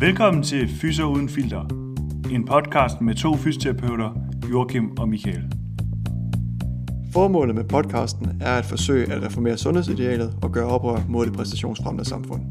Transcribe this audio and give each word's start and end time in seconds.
Velkommen 0.00 0.42
til 0.42 0.68
Fyser 0.80 1.04
Uden 1.04 1.28
Filter, 1.28 1.60
en 2.30 2.44
podcast 2.44 3.00
med 3.00 3.14
to 3.14 3.36
fysioterapeuter, 3.36 4.10
Joachim 4.50 4.98
og 4.98 5.08
Michael. 5.08 5.52
Formålet 7.12 7.54
med 7.54 7.64
podcasten 7.64 8.42
er 8.42 8.58
at 8.58 8.64
forsøge 8.64 9.12
at 9.12 9.22
reformere 9.22 9.58
sundhedsidealet 9.58 10.38
og 10.42 10.52
gøre 10.52 10.66
oprør 10.66 11.04
mod 11.08 11.26
det 11.26 11.34
præstationsfremmede 11.34 12.08
samfund. 12.08 12.42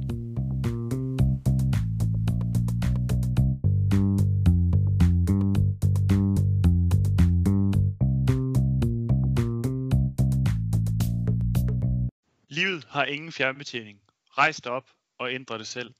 Livet 12.50 12.88
har 12.89 13.04
ingen 13.04 13.31
fjernbetjening. 13.31 13.97
Rejs 14.38 14.61
dig 14.61 14.71
op 14.71 14.86
og 15.20 15.34
ændre 15.34 15.57
det 15.57 15.68
selv. 15.68 15.91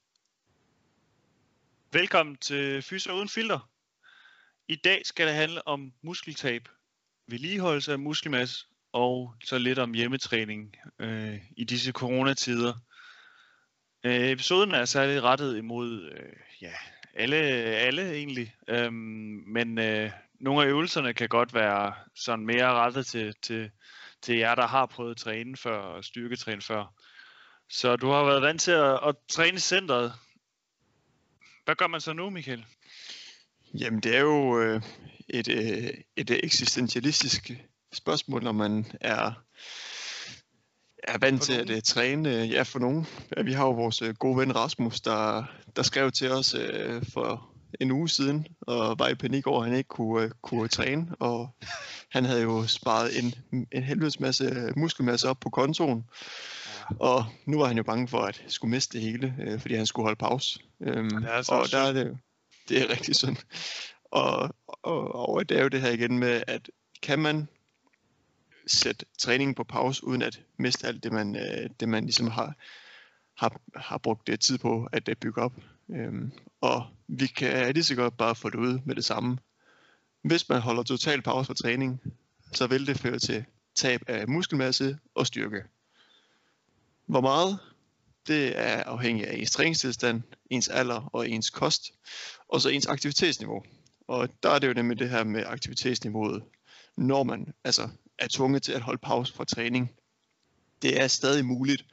Velkommen 1.92 2.36
til 2.36 2.82
Fyser 2.82 3.12
Uden 3.12 3.28
Filter. 3.28 3.70
I 4.68 4.76
dag 4.76 5.02
skal 5.04 5.26
det 5.26 5.34
handle 5.34 5.68
om 5.68 5.92
muskeltab, 6.02 6.68
vedligeholdelse 7.28 7.92
af 7.92 7.98
muskelmasse 7.98 8.66
og 8.92 9.34
så 9.44 9.58
lidt 9.58 9.78
om 9.78 9.94
hjemmetræning 9.94 10.76
øh, 10.98 11.38
i 11.56 11.64
disse 11.64 11.92
coronatider. 11.92 12.74
Øh, 14.04 14.30
episoden 14.30 14.74
er 14.74 14.84
særligt 14.84 15.22
rettet 15.22 15.56
imod 15.56 16.10
øh, 16.12 16.32
ja, 16.62 16.72
alle, 17.14 17.36
alle 17.36 18.12
egentlig, 18.12 18.54
øhm, 18.68 19.44
men 19.46 19.78
øh, 19.78 20.10
nogle 20.40 20.62
af 20.62 20.66
øvelserne 20.66 21.14
kan 21.14 21.28
godt 21.28 21.54
være 21.54 21.94
sådan 22.16 22.46
mere 22.46 22.72
rettet 22.72 23.06
til, 23.06 23.34
til, 23.42 23.70
til 24.22 24.36
jer, 24.36 24.54
der 24.54 24.66
har 24.66 24.86
prøvet 24.86 25.10
at 25.10 25.16
træne 25.16 25.56
før 25.56 25.78
og 25.78 26.04
styrketræne 26.04 26.62
før. 26.62 26.94
Så 27.70 27.96
du 27.96 28.10
har 28.10 28.24
været 28.24 28.42
vant 28.42 28.60
til 28.60 28.72
at, 28.72 29.08
at 29.08 29.14
træne 29.28 29.56
i 29.56 29.60
centret. 29.60 30.12
Hvad 31.70 31.76
gør 31.76 31.86
man 31.86 32.00
så 32.00 32.12
nu, 32.12 32.30
Michael? 32.30 32.64
Jamen 33.74 34.00
det 34.00 34.16
er 34.16 34.20
jo 34.20 34.60
øh, 34.60 34.82
et, 35.28 35.48
øh, 35.48 35.90
et 36.16 36.30
eksistentialistisk 36.44 37.50
spørgsmål, 37.92 38.42
når 38.42 38.52
man 38.52 38.86
er, 39.00 39.32
er 41.02 41.18
vant 41.18 41.42
til 41.42 41.52
at 41.52 41.70
uh, 41.70 41.78
træne. 41.84 42.42
Øh, 42.42 42.50
ja, 42.50 42.62
for 42.62 42.78
nogen. 42.78 43.06
Ja, 43.36 43.42
vi 43.42 43.52
har 43.52 43.64
jo 43.64 43.70
vores 43.70 44.02
gode 44.18 44.38
ven 44.38 44.56
Rasmus, 44.56 45.00
der, 45.00 45.44
der 45.76 45.82
skrev 45.82 46.12
til 46.12 46.30
os 46.30 46.56
for 47.12 47.50
en 47.80 47.90
uge 47.90 48.08
siden, 48.08 48.46
og 48.60 48.98
var 48.98 49.08
i 49.08 49.14
panik 49.14 49.46
over, 49.46 49.62
at 49.62 49.68
han 49.68 49.78
ikke 49.78 49.88
kunne, 49.88 50.30
kunne 50.42 50.68
træne. 50.68 51.06
Og 51.20 51.56
han 52.08 52.24
havde 52.24 52.42
jo 52.42 52.66
sparet 52.66 53.18
en, 53.18 53.34
en 53.72 53.82
helvedes 53.82 54.20
masse 54.20 54.72
muskelmasse 54.76 55.28
op 55.28 55.40
på 55.40 55.50
kontoen. 55.50 56.04
Og 56.98 57.24
nu 57.46 57.58
var 57.58 57.66
han 57.66 57.76
jo 57.76 57.82
bange 57.82 58.08
for 58.08 58.20
at 58.20 58.44
skulle 58.46 58.70
miste 58.70 58.98
det 58.98 59.06
hele, 59.06 59.36
øh, 59.40 59.60
fordi 59.60 59.74
han 59.74 59.86
skulle 59.86 60.04
holde 60.04 60.18
pause. 60.18 60.60
Øhm, 60.80 61.10
Det 61.10 61.30
er 61.30 61.42
så 61.42 61.52
og 61.52 61.70
der 61.70 61.78
er 61.78 61.92
det, 61.92 62.18
det 62.68 62.82
er 62.82 62.90
rigtig 62.90 63.16
synd. 63.16 63.36
Og, 64.04 64.54
og, 64.66 65.28
og 65.28 65.48
det 65.48 65.58
er 65.58 65.62
jo 65.62 65.68
det 65.68 65.80
her 65.80 65.90
igen 65.90 66.18
med, 66.18 66.42
at 66.46 66.70
kan 67.02 67.18
man 67.18 67.48
sætte 68.66 69.06
træningen 69.18 69.54
på 69.54 69.64
pause, 69.64 70.04
uden 70.04 70.22
at 70.22 70.42
miste 70.58 70.86
alt 70.86 71.04
det, 71.04 71.12
man, 71.12 71.36
øh, 71.36 71.70
det, 71.80 71.88
man 71.88 72.04
ligesom 72.04 72.26
har, 72.26 72.54
har, 73.36 73.60
har 73.76 73.98
brugt 73.98 74.26
det 74.26 74.40
tid 74.40 74.58
på 74.58 74.88
at 74.92 75.08
øh, 75.08 75.16
bygge 75.16 75.42
op. 75.42 75.52
Øhm, 75.90 76.32
og 76.60 76.86
vi 77.08 77.26
kan 77.26 77.74
lige 77.74 77.84
så 77.84 77.94
godt 77.94 78.16
bare 78.16 78.34
få 78.34 78.50
det 78.50 78.58
ud 78.58 78.78
med 78.84 78.94
det 78.94 79.04
samme. 79.04 79.38
Hvis 80.22 80.48
man 80.48 80.60
holder 80.60 80.82
total 80.82 81.22
pause 81.22 81.46
for 81.46 81.54
træning, 81.54 82.00
så 82.52 82.66
vil 82.66 82.86
det 82.86 82.98
føre 82.98 83.18
til 83.18 83.44
tab 83.74 84.02
af 84.06 84.28
muskelmasse 84.28 84.98
og 85.14 85.26
styrke. 85.26 85.64
Hvor 87.10 87.20
meget? 87.20 87.58
Det 88.26 88.58
er 88.58 88.82
afhængigt 88.82 89.28
af 89.28 89.36
ens 89.36 89.50
træningstilstand, 89.50 90.22
ens 90.50 90.68
alder 90.68 91.10
og 91.12 91.28
ens 91.28 91.50
kost, 91.50 91.92
og 92.48 92.60
så 92.60 92.68
ens 92.68 92.86
aktivitetsniveau. 92.86 93.62
Og 94.08 94.28
der 94.42 94.50
er 94.50 94.58
det 94.58 94.68
jo 94.68 94.72
nemlig 94.72 94.98
det 94.98 95.10
her 95.10 95.24
med 95.24 95.44
aktivitetsniveauet, 95.46 96.42
når 96.96 97.22
man 97.22 97.54
altså 97.64 97.88
er 98.18 98.26
tvunget 98.30 98.62
til 98.62 98.72
at 98.72 98.80
holde 98.80 98.98
pause 99.02 99.34
fra 99.34 99.44
træning. 99.44 99.90
Det 100.82 101.00
er 101.00 101.06
stadig 101.06 101.44
muligt 101.44 101.84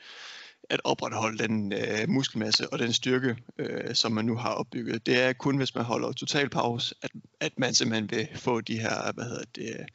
at 0.70 0.82
opretholde 0.84 1.38
den 1.38 1.74
øh, 1.74 2.10
muskelmasse 2.10 2.74
og 2.74 2.80
den 2.80 2.94
styrke, 2.94 3.36
øh, 3.58 3.96
som 3.96 4.12
man 4.12 4.26
nu 4.26 4.36
har 4.36 4.54
opbygget. 4.54 5.06
Det 5.06 5.22
er 5.22 5.34
kun, 5.34 5.58
hvis 5.58 5.76
man 5.76 5.84
holder 5.84 6.12
total 6.12 6.50
pause, 6.50 6.96
at, 7.02 7.12
at 7.40 7.60
man 7.60 7.74
simpelthen 7.74 8.12
vil 8.12 8.28
få 8.36 8.62
de 8.62 8.80
her, 8.80 9.12
hvad 9.12 9.24
hedder 9.24 9.46
det, 9.56 9.86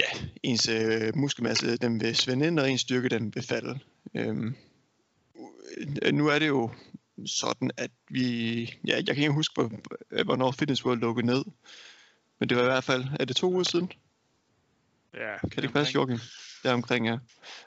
ja, 0.00 0.26
ens 0.42 0.68
øh, 0.68 1.16
muskelmasse, 1.16 1.76
den 1.76 2.00
vil 2.00 2.16
svinde 2.16 2.46
ind, 2.46 2.58
og 2.58 2.70
ens 2.70 2.80
styrke, 2.80 3.08
den 3.08 3.34
vil 3.34 3.42
falde. 3.42 3.78
Øhm, 4.14 4.54
nu 6.12 6.26
er 6.28 6.38
det 6.38 6.48
jo 6.48 6.70
sådan, 7.26 7.70
at 7.76 7.90
vi, 8.10 8.62
ja, 8.86 8.96
jeg 8.96 9.06
kan 9.06 9.16
ikke 9.16 9.32
huske, 9.32 9.54
hvor- 9.54 10.24
hvornår 10.24 10.50
Fitness 10.52 10.84
World 10.84 11.00
lukkede 11.00 11.26
ned, 11.26 11.44
men 12.40 12.48
det 12.48 12.56
var 12.56 12.62
i 12.62 12.66
hvert 12.66 12.84
fald, 12.84 13.04
er 13.20 13.24
det 13.24 13.36
to 13.36 13.52
uger 13.52 13.62
siden? 13.62 13.92
Ja, 15.14 15.48
Kan 15.48 15.62
det 15.62 15.72
passe, 15.72 15.94
Joachim? 15.94 16.18
Der 16.62 16.72
omkring, 16.72 17.06
ja. 17.06 17.18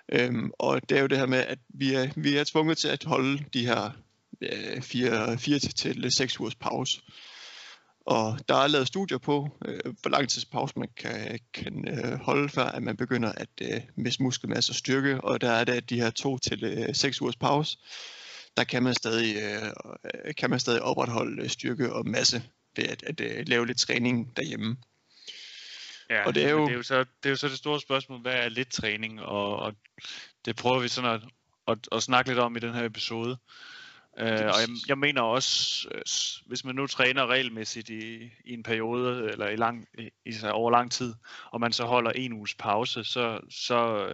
Øhm, 0.09 0.51
og 0.59 0.89
det 0.89 0.97
er 0.97 1.01
jo 1.01 1.07
det 1.07 1.17
her 1.17 1.25
med, 1.25 1.37
at 1.37 1.59
vi 1.69 1.93
er, 1.93 2.09
vi 2.15 2.37
er 2.37 2.43
tvunget 2.43 2.77
til 2.77 2.87
at 2.87 3.03
holde 3.03 3.43
de 3.53 3.65
her 3.65 3.91
øh, 4.41 4.81
fire, 4.81 5.37
fire 5.37 5.59
til, 5.59 5.73
til 5.73 6.11
seks 6.11 6.39
ugers 6.39 6.55
pause. 6.55 7.01
Og 8.07 8.39
der 8.49 8.55
er 8.55 8.67
lavet 8.67 8.87
studier 8.87 9.17
på, 9.17 9.49
øh, 9.65 9.79
hvor 10.01 10.09
lang 10.09 10.29
tids 10.29 10.45
pause 10.45 10.73
man 10.79 10.89
kan, 10.97 11.39
kan 11.53 11.87
øh, 11.87 12.19
holde, 12.19 12.49
før 12.49 12.63
at 12.65 12.83
man 12.83 12.97
begynder 12.97 13.31
at 13.31 13.49
øh, 13.61 13.81
miste 13.95 14.23
muskelmasse 14.23 14.71
og 14.71 14.75
styrke. 14.75 15.21
Og 15.21 15.41
der 15.41 15.51
er 15.51 15.63
det, 15.63 15.73
at 15.73 15.89
de 15.89 16.01
her 16.01 16.09
to 16.09 16.37
til 16.37 16.63
øh, 16.63 16.95
seks 16.95 17.21
ugers 17.21 17.35
pause, 17.35 17.77
der 18.57 18.63
kan 18.63 18.83
man 18.83 18.93
stadig, 18.93 19.35
øh, 19.35 20.35
kan 20.37 20.49
man 20.49 20.59
stadig 20.59 20.81
opretholde 20.81 21.43
øh, 21.43 21.49
styrke 21.49 21.93
og 21.93 22.07
masse 22.07 22.43
ved 22.75 22.83
at, 22.83 23.03
at 23.03 23.19
øh, 23.21 23.43
lave 23.47 23.65
lidt 23.67 23.79
træning 23.79 24.37
derhjemme. 24.37 24.77
Ja, 26.09 26.25
Og 26.25 26.35
det 26.35 26.45
er 26.45 26.49
jo- 26.49 26.65
det, 26.65 26.71
er 26.73 26.77
jo 26.77 26.83
så, 26.83 26.99
det 26.99 27.25
er 27.25 27.29
jo 27.29 27.35
så 27.35 27.47
det 27.47 27.57
store 27.57 27.81
spørgsmål, 27.81 28.21
hvad 28.21 28.33
er 28.33 28.49
lidt 28.49 28.71
træning, 28.71 29.21
og, 29.21 29.55
og 29.59 29.73
det 30.45 30.55
prøver 30.55 30.79
vi 30.79 30.87
sådan 30.87 31.09
at, 31.11 31.21
at, 31.67 31.77
at 31.91 32.03
snakke 32.03 32.29
lidt 32.29 32.39
om 32.39 32.55
i 32.57 32.59
den 32.59 32.73
her 32.73 32.83
episode. 32.85 33.37
Uh, 34.21 34.23
og 34.25 34.59
jeg, 34.61 34.69
jeg 34.87 34.97
mener 34.97 35.21
også, 35.21 35.87
øh, 35.91 36.01
hvis 36.45 36.63
man 36.63 36.75
nu 36.75 36.87
træner 36.87 37.27
regelmæssigt 37.27 37.89
i, 37.89 38.31
i 38.45 38.53
en 38.53 38.63
periode, 38.63 39.31
eller 39.31 39.47
i 39.47 39.55
lang, 39.55 39.87
i, 39.97 40.09
i, 40.25 40.31
så 40.31 40.51
over 40.51 40.71
lang 40.71 40.91
tid, 40.91 41.13
og 41.51 41.59
man 41.59 41.73
så 41.73 41.85
holder 41.85 42.11
en 42.11 42.33
uges 42.33 42.55
pause, 42.55 43.03
så, 43.03 43.39
så 43.49 44.09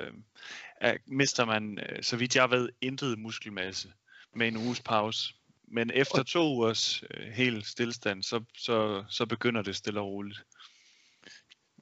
er, 0.82 0.98
mister 1.08 1.46
man, 1.46 1.80
uh, 1.82 1.98
så 2.02 2.18
vidt 2.18 2.36
jeg 2.36 2.52
ved, 2.52 2.70
intet 2.82 3.20
muskelmasse 3.20 3.88
med 4.36 4.48
en 4.48 4.58
uges 4.58 4.82
pause. 4.82 5.34
Men 5.68 5.92
efter 5.94 6.24
to 6.24 6.56
ugers 6.56 7.04
uh, 7.04 7.24
helt 7.32 7.68
stillestand, 7.68 8.24
så, 8.24 8.44
så, 8.58 9.04
så 9.10 9.26
begynder 9.26 9.62
det 9.62 9.76
stille 9.76 10.00
og 10.00 10.08
roligt 10.08 10.44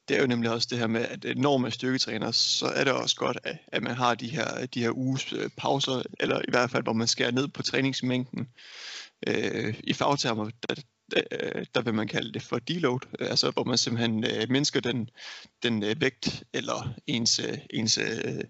det 0.08 0.18
er 0.18 0.22
jo 0.22 0.28
nemlig 0.28 0.52
også 0.52 0.68
det 0.72 0.80
her 0.80 0.88
med, 0.88 1.02
at 1.02 1.26
øh, 1.26 1.36
når 1.36 1.58
man 1.58 1.72
styrketræner, 1.72 2.32
så 2.32 2.66
er 2.66 2.84
det 2.84 2.94
også 2.94 3.16
godt, 3.16 3.38
at, 3.44 3.84
man 3.84 3.96
har 3.96 4.16
de 4.16 4.28
her, 4.28 4.60
øh, 4.60 4.68
de 4.74 4.82
her 4.82 4.98
uges 4.98 5.34
øh, 5.34 5.50
pauser, 5.58 6.04
eller 6.20 6.40
i 6.40 6.52
hvert 6.52 6.72
fald, 6.72 6.84
hvor 6.84 6.94
man 6.94 7.08
skærer 7.08 7.32
ned 7.32 7.48
på 7.48 7.64
træningsmængden. 7.64 8.48
Øh, 9.28 9.80
I 9.84 9.94
fagtermer, 9.94 10.50
der, 10.70 10.76
der, 11.12 11.64
der 11.76 11.82
vil 11.82 11.94
man 11.94 12.08
kalde 12.08 12.34
det 12.34 12.42
for 12.42 12.60
deload, 12.60 13.00
altså 13.20 13.52
hvor 13.52 13.64
man 13.64 13.78
simpelthen 13.78 14.24
øh, 14.24 14.50
mindsker 14.50 14.80
den, 14.80 15.10
den 15.64 15.84
øh, 15.84 16.02
vægt, 16.02 16.44
eller 16.54 16.94
ens, 17.08 17.40
øh, 17.40 17.58
ens, 17.70 17.98
øh, 17.98 18.44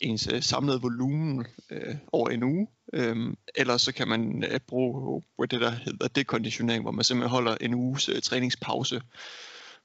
ens 0.00 0.28
øh, 0.32 0.42
samlede 0.42 0.80
volumen 0.80 1.46
øh, 1.70 1.96
over 2.12 2.28
en 2.28 2.42
uge. 2.42 2.68
Øhm, 2.92 3.34
eller 3.54 3.76
så 3.76 3.92
kan 3.92 4.08
man 4.08 4.44
øh, 4.44 4.60
bruge 4.60 5.22
det, 5.50 5.60
der 5.60 5.70
hedder 5.70 6.08
dekonditionering, 6.08 6.82
hvor 6.82 6.90
man 6.90 7.04
simpelthen 7.04 7.30
holder 7.30 7.56
en 7.60 7.74
uges 7.74 8.08
øh, 8.08 8.22
træningspause, 8.22 9.00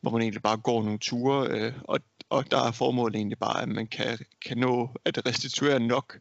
hvor 0.05 0.11
man 0.11 0.21
egentlig 0.21 0.41
bare 0.41 0.57
går 0.57 0.83
nogle 0.83 0.99
ture, 0.99 1.47
øh, 1.49 1.73
og, 1.83 1.99
og 2.29 2.51
der 2.51 2.67
er 2.67 2.71
formålet 2.71 3.15
egentlig 3.15 3.39
bare, 3.39 3.61
at 3.61 3.69
man 3.69 3.87
kan, 3.87 4.17
kan 4.45 4.57
nå 4.57 4.89
at 5.05 5.25
restituere 5.25 5.79
nok, 5.79 6.19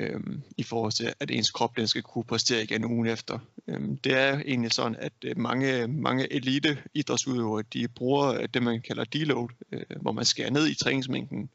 øhm, 0.00 0.42
i 0.56 0.62
forhold 0.62 0.92
til, 0.92 1.12
at 1.20 1.30
ens 1.30 1.50
krop 1.50 1.76
den 1.76 1.88
skal 1.88 2.02
kunne 2.02 2.24
præstere 2.24 2.62
igen 2.62 2.84
ugen 2.84 3.06
efter. 3.06 3.38
Øhm, 3.68 3.96
det 3.96 4.12
er 4.12 4.40
egentlig 4.46 4.72
sådan, 4.72 4.96
at 4.98 5.12
øh, 5.24 5.38
mange, 5.38 5.86
mange 5.86 6.32
elite 6.32 6.78
idrætsudøvere, 6.94 7.64
de 7.72 7.88
bruger 7.88 8.26
øh, 8.26 8.48
det, 8.54 8.62
man 8.62 8.82
kalder 8.82 9.04
deload, 9.04 9.48
øh, 9.72 9.82
hvor 10.00 10.12
man 10.12 10.24
skærer 10.24 10.50
ned 10.50 10.66
i 10.66 10.74
træningsmængden, 10.74 11.50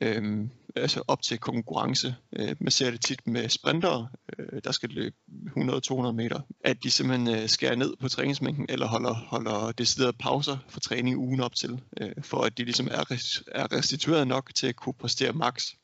øh, 0.00 0.48
altså 0.76 1.02
op 1.08 1.22
til 1.22 1.38
konkurrence. 1.38 2.14
Øh, 2.32 2.56
man 2.60 2.70
ser 2.70 2.90
det 2.90 3.00
tit 3.00 3.26
med 3.26 3.48
sprintere, 3.48 4.08
øh, 4.38 4.60
der 4.64 4.72
skal 4.72 4.88
løbe 4.88 5.16
100-200 5.56 6.12
meter, 6.12 6.40
at 6.64 6.82
de 6.82 6.90
simpelthen 6.90 7.36
øh, 7.36 7.48
skærer 7.48 7.76
ned 7.76 7.94
på 8.00 8.08
træningsmængden, 8.08 8.66
eller 8.68 8.86
holder, 8.86 9.14
holder 9.14 9.72
deciderede 9.72 10.12
pauser 10.12 10.56
for 10.68 10.80
træning 10.80 11.18
ugen 11.18 11.40
op 11.40 11.54
til, 11.54 11.80
øh, 12.00 12.12
for 12.22 12.42
at 12.42 12.58
de 12.58 12.64
ligesom 12.64 12.88
er, 12.90 13.10
res- 13.10 13.42
er 13.52 13.72
restitueret 13.72 14.28
nok 14.28 14.50
til 14.54 14.66
at 14.66 14.76
kunne 14.76 14.94
præstere 14.94 15.32
maks. 15.32 15.76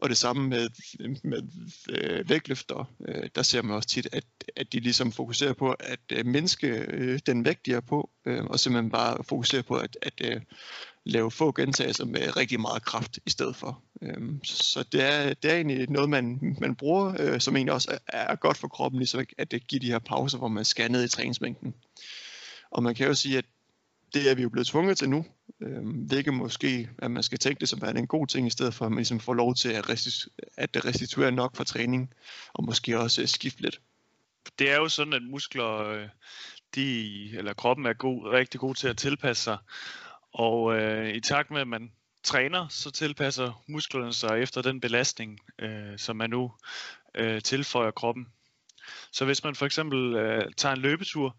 Og 0.00 0.08
det 0.08 0.16
samme 0.16 0.48
med, 0.48 0.68
med 1.24 1.42
øh, 1.90 2.28
vægtløfter. 2.28 2.92
Øh, 3.08 3.28
der 3.34 3.42
ser 3.42 3.62
man 3.62 3.76
også 3.76 3.88
tit, 3.88 4.08
at, 4.12 4.24
at 4.56 4.72
de 4.72 4.80
ligesom 4.80 5.12
fokuserer 5.12 5.52
på 5.52 5.72
at 5.72 6.00
øh, 6.12 6.26
mindske 6.26 6.68
øh, 6.68 7.20
den 7.26 7.44
vægt, 7.44 7.66
de 7.66 7.72
er 7.72 7.80
på, 7.80 8.10
øh, 8.26 8.44
og 8.44 8.60
simpelthen 8.60 8.90
bare 8.90 9.24
fokuserer 9.24 9.62
på 9.62 9.76
at, 9.76 9.96
at, 10.02 10.14
øh, 10.24 10.40
lave 11.04 11.30
få 11.30 11.52
gentagelser 11.52 12.04
med 12.04 12.36
rigtig 12.36 12.60
meget 12.60 12.84
kraft 12.84 13.18
i 13.26 13.30
stedet 13.30 13.56
for. 13.56 13.82
Øh, 14.02 14.18
så 14.44 14.84
det 14.92 15.02
er, 15.02 15.34
det 15.34 15.50
er 15.50 15.54
egentlig 15.54 15.90
noget, 15.90 16.10
man, 16.10 16.56
man 16.60 16.76
bruger, 16.76 17.14
øh, 17.18 17.40
som 17.40 17.56
egentlig 17.56 17.72
også 17.72 17.98
er, 18.06 18.18
er 18.18 18.36
godt 18.36 18.56
for 18.56 18.68
kroppen, 18.68 18.98
ligesom 18.98 19.24
at 19.38 19.50
det 19.50 19.66
giver 19.66 19.80
de 19.80 19.90
her 19.90 19.98
pauser, 19.98 20.38
hvor 20.38 20.48
man 20.48 20.64
skal 20.64 20.90
ned 20.90 21.04
i 21.04 21.08
træningsmængden. 21.08 21.74
Og 22.70 22.82
man 22.82 22.94
kan 22.94 23.06
jo 23.06 23.14
sige, 23.14 23.38
at 23.38 23.44
det 24.14 24.30
er 24.30 24.34
vi 24.34 24.42
jo 24.42 24.48
blevet 24.48 24.66
tvunget 24.66 24.98
til 24.98 25.10
nu, 25.10 25.24
Øhm, 25.62 25.90
hvilket 25.90 26.34
måske, 26.34 26.90
at 26.98 27.10
man 27.10 27.22
skal 27.22 27.38
tænke 27.38 27.60
det 27.60 27.68
som 27.68 27.80
er 27.82 27.88
en 27.88 28.06
god 28.06 28.26
ting, 28.26 28.46
i 28.46 28.50
stedet 28.50 28.74
for 28.74 28.86
at 28.86 28.92
man 28.92 28.98
ligesom 28.98 29.20
får 29.20 29.34
lov 29.34 29.54
til 29.54 29.68
at, 29.68 29.88
restit- 29.90 30.28
at 30.56 30.84
restituere 30.84 31.32
nok 31.32 31.56
for 31.56 31.64
træning, 31.64 32.14
og 32.52 32.64
måske 32.64 32.98
også 32.98 33.22
øh, 33.22 33.28
skifte 33.28 33.62
lidt. 33.62 33.80
Det 34.58 34.70
er 34.70 34.76
jo 34.76 34.88
sådan, 34.88 35.12
at 35.12 35.22
muskler, 35.22 35.76
øh, 35.76 36.08
de, 36.74 37.38
eller 37.38 37.52
kroppen 37.52 37.86
er 37.86 37.92
god, 37.92 38.26
rigtig 38.26 38.60
god 38.60 38.74
til 38.74 38.88
at 38.88 38.96
tilpasse 38.96 39.42
sig, 39.42 39.58
og 40.32 40.76
øh, 40.76 41.14
i 41.14 41.20
takt 41.20 41.50
med, 41.50 41.60
at 41.60 41.68
man 41.68 41.92
træner, 42.22 42.68
så 42.68 42.90
tilpasser 42.90 43.64
musklerne 43.68 44.12
sig 44.12 44.42
efter 44.42 44.62
den 44.62 44.80
belastning, 44.80 45.38
øh, 45.58 45.98
som 45.98 46.16
man 46.16 46.30
nu 46.30 46.52
øh, 47.14 47.42
tilføjer 47.42 47.90
kroppen. 47.90 48.26
Så 49.12 49.24
hvis 49.24 49.44
man 49.44 49.54
for 49.54 49.66
eksempel 49.66 50.14
øh, 50.14 50.52
tager 50.56 50.74
en 50.74 50.80
løbetur, 50.80 51.36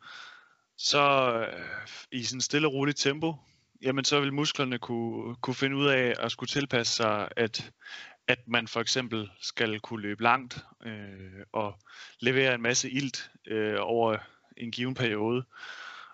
så 0.83 1.33
øh, 1.33 1.87
i 2.11 2.23
sådan 2.23 2.41
stille 2.41 2.67
og 2.67 2.73
roligt 2.73 2.97
tempo, 2.97 3.35
jamen 3.81 4.05
så 4.05 4.19
vil 4.19 4.33
musklerne 4.33 4.79
kunne, 4.79 5.35
kunne 5.35 5.55
finde 5.55 5.75
ud 5.75 5.87
af 5.87 6.15
at 6.19 6.31
skulle 6.31 6.47
tilpasse 6.47 6.95
sig, 6.95 7.29
at, 7.37 7.71
at 8.27 8.47
man 8.47 8.67
for 8.67 8.81
eksempel 8.81 9.31
skal 9.41 9.79
kunne 9.79 10.01
løbe 10.01 10.23
langt 10.23 10.65
øh, 10.85 11.45
og 11.51 11.79
levere 12.19 12.55
en 12.55 12.61
masse 12.61 12.89
ilt 12.89 13.31
øh, 13.47 13.75
over 13.79 14.17
en 14.57 14.71
given 14.71 14.93
periode. 14.93 15.45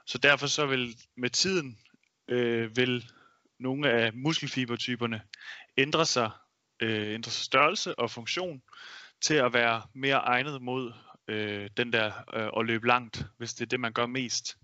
Så 0.05 0.17
derfor 0.17 0.47
så 0.47 0.65
vil 0.65 0.95
med 1.17 1.29
tiden 1.29 1.79
øh, 2.27 2.77
vil 2.77 3.09
nogle 3.59 3.91
af 3.91 4.13
muskelfibertyperne 4.13 5.21
ændre 5.77 6.05
sig, 6.05 6.29
øh, 6.79 7.13
ændre 7.13 7.31
sig 7.31 7.45
størrelse 7.45 7.99
og 7.99 8.11
funktion 8.11 8.61
til 9.21 9.33
at 9.33 9.53
være 9.53 9.81
mere 9.93 10.17
egnet 10.17 10.61
mod 10.61 10.93
øh, 11.27 11.69
den 11.77 11.94
der 11.94 12.12
øh, 12.33 12.50
at 12.57 12.65
løbe 12.65 12.88
langt, 12.88 13.25
hvis 13.38 13.53
det 13.53 13.62
er 13.62 13.69
det 13.69 13.79
man 13.79 13.94
gør 13.94 14.06
mest. 14.06 14.57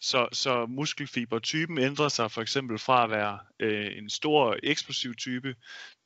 Så, 0.00 0.28
så 0.32 0.66
muskelfibertypen 0.66 1.78
ændrer 1.78 2.08
sig 2.08 2.30
for 2.30 2.42
eksempel 2.42 2.78
fra 2.78 3.04
at 3.04 3.10
være 3.10 3.38
øh, 3.60 3.98
en 3.98 4.10
stor 4.10 4.56
eksplosiv 4.62 5.14
type 5.14 5.54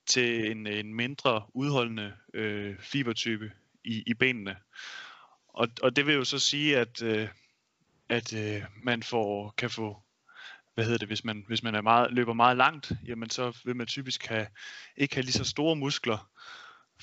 til 0.07 0.51
en, 0.51 0.67
en 0.67 0.95
mindre 0.95 1.47
udholdende 1.55 2.17
øh, 2.35 2.79
fibertype 2.79 3.53
i, 3.85 4.03
i 4.07 4.15
benene. 4.15 4.57
Og, 5.49 5.69
og 5.83 5.97
det 5.97 6.07
vil 6.07 6.15
jo 6.15 6.25
så 6.25 6.39
sige, 6.39 6.79
at, 6.79 7.03
øh, 7.03 7.29
at 8.09 8.35
øh, 8.35 8.63
man 8.83 9.03
får, 9.03 9.55
kan 9.59 9.71
få, 9.71 10.03
hvad 10.75 10.85
hedder 10.85 10.99
det, 10.99 11.09
hvis 11.09 11.25
man, 11.25 11.45
hvis 11.47 11.63
man 11.63 11.75
er 11.75 11.81
meget, 11.81 12.13
løber 12.13 12.33
meget 12.33 12.57
langt, 12.57 12.93
jamen 13.07 13.31
så 13.31 13.61
vil 13.65 13.77
man 13.77 13.87
typisk 13.87 14.27
have, 14.27 14.47
ikke 14.97 15.15
have 15.15 15.23
lige 15.23 15.33
så 15.33 15.45
store 15.45 15.77
muskler, 15.77 16.31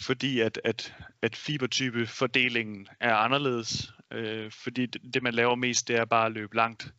fordi 0.02 0.40
at, 0.40 0.62
at, 0.64 0.96
at 1.22 1.36
fibertypefordelingen 1.36 2.88
er 3.00 3.16
anderledes, 3.16 3.94
øh, 4.12 4.52
fordi 4.52 4.86
det, 4.86 5.02
det 5.14 5.24
man 5.24 5.34
laver 5.34 5.56
mest, 5.56 5.88
det 5.88 5.96
er 5.96 6.06
bare 6.06 6.26
at 6.26 6.32
løbe 6.32 6.56
langt, 6.56 6.94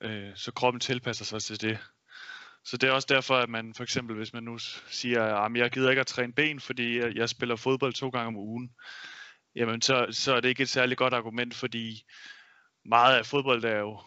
øh, 0.00 0.30
så 0.34 0.52
kroppen 0.52 0.80
tilpasser 0.80 1.24
sig 1.24 1.42
til 1.42 1.60
det. 1.60 1.78
Så 2.64 2.76
det 2.76 2.88
er 2.88 2.92
også 2.92 3.06
derfor, 3.10 3.36
at 3.36 3.48
man 3.48 3.74
for 3.74 3.82
eksempel, 3.82 4.16
hvis 4.16 4.32
man 4.32 4.42
nu 4.42 4.58
siger, 4.88 5.24
at 5.24 5.56
jeg 5.56 5.70
gider 5.70 5.90
ikke 5.90 6.00
at 6.00 6.06
træne 6.06 6.32
ben, 6.32 6.60
fordi 6.60 6.98
jeg, 6.98 7.28
spiller 7.28 7.56
fodbold 7.56 7.92
to 7.92 8.08
gange 8.08 8.26
om 8.26 8.36
ugen, 8.36 8.70
jamen 9.54 9.82
så, 9.82 10.06
så 10.10 10.34
er 10.34 10.40
det 10.40 10.48
ikke 10.48 10.62
et 10.62 10.68
særligt 10.68 10.98
godt 10.98 11.14
argument, 11.14 11.54
fordi 11.54 12.02
meget 12.84 13.18
af 13.18 13.26
fodbold 13.26 13.64
er 13.64 13.78
jo 13.78 14.00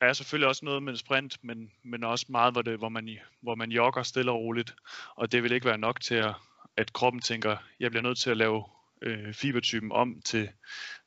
er 0.00 0.12
selvfølgelig 0.12 0.48
også 0.48 0.64
noget 0.64 0.82
med 0.82 0.92
en 0.92 0.98
sprint, 0.98 1.38
men, 1.42 1.70
men 1.84 2.04
også 2.04 2.26
meget, 2.28 2.54
hvor, 2.54 2.62
det, 2.62 2.78
hvor, 2.78 2.88
man, 2.88 3.18
hvor 3.42 3.54
man 3.54 3.72
jogger 3.72 4.02
stille 4.02 4.30
og 4.30 4.38
roligt, 4.38 4.74
og 5.16 5.32
det 5.32 5.42
vil 5.42 5.52
ikke 5.52 5.66
være 5.66 5.78
nok 5.78 6.00
til 6.00 6.14
at, 6.14 6.34
at 6.76 6.92
kroppen 6.92 7.22
tænker, 7.22 7.56
jeg 7.80 7.90
bliver 7.90 8.02
nødt 8.02 8.18
til 8.18 8.30
at 8.30 8.36
lave 8.36 8.64
øh, 9.02 9.34
fibertypen 9.34 9.92
om 9.92 10.22
til 10.24 10.50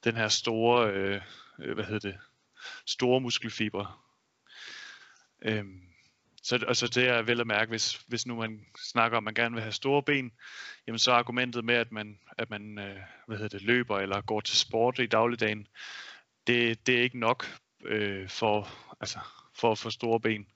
den 0.04 0.16
her 0.16 0.28
store, 0.28 0.92
øh, 0.92 1.22
øh 1.60 1.74
hvad 1.74 1.86
hedder 1.86 2.12
det, 2.12 2.20
store 2.86 3.22
muskelfiber. 3.22 4.04
Øhm, 5.42 5.82
så 6.44 6.66
altså 6.68 6.88
det 6.88 7.08
er 7.08 7.22
vel 7.22 7.42
at 7.42 7.48
mærke, 7.48 7.70
hvis, 7.70 7.94
hvis 8.08 8.26
nu 8.26 8.36
man 8.36 8.66
snakker 8.92 9.18
om, 9.18 9.22
at 9.22 9.26
man 9.26 9.34
gerne 9.34 9.56
vil 9.56 9.62
have 9.62 9.72
store 9.72 10.04
ben, 10.04 10.32
jamen 10.88 11.00
så 11.00 11.12
er 11.12 11.16
argumentet 11.16 11.66
med, 11.66 11.76
at 11.76 11.92
man, 11.92 12.20
at 12.38 12.50
man 12.50 12.80
øh, 12.80 12.98
hvad 13.28 13.38
hedder 13.38 13.58
det, 13.58 13.68
løber 13.68 14.00
eller 14.00 14.22
går 14.22 14.42
til 14.42 14.58
sport 14.58 15.00
i 15.00 15.06
dagligdagen, 15.06 15.68
det, 16.48 16.88
det 16.88 16.98
er 16.98 17.02
ikke 17.02 17.20
nok 17.20 17.46
øh, 17.86 18.30
for, 18.30 18.70
altså, 19.00 19.20
for 19.56 19.72
at 19.72 19.78
få 19.78 19.90
store 19.90 20.20
ben. 20.20 20.48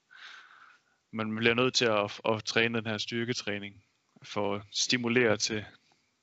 Man 1.13 1.35
bliver 1.35 1.53
nødt 1.53 1.73
til 1.73 1.85
at, 1.85 2.21
at 2.25 2.43
træne 2.45 2.77
den 2.77 2.87
her 2.87 2.97
styrketræning 2.97 3.83
for 4.23 4.55
at 4.55 4.61
stimulere 4.71 5.37
til, 5.37 5.65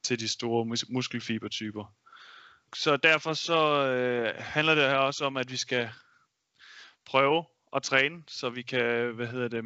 til 0.03 0.21
de 0.21 0.29
store 0.29 0.65
mus- 0.65 0.89
muskelfibertyper. 0.89 1.95
Så 2.75 2.97
derfor 2.97 3.33
så 3.33 3.87
øh, 3.87 4.35
handler 4.39 4.75
det 4.75 4.85
her 4.85 4.97
også 4.97 5.25
om, 5.25 5.37
at 5.37 5.51
vi 5.51 5.57
skal 5.57 5.91
prøve 7.05 7.45
at 7.77 7.83
træne, 7.83 8.23
så 8.29 8.51
vi 8.51 8.63
kan, 8.63 9.15
hvad 9.15 9.27
hedder 9.27 9.49
det, 9.49 9.65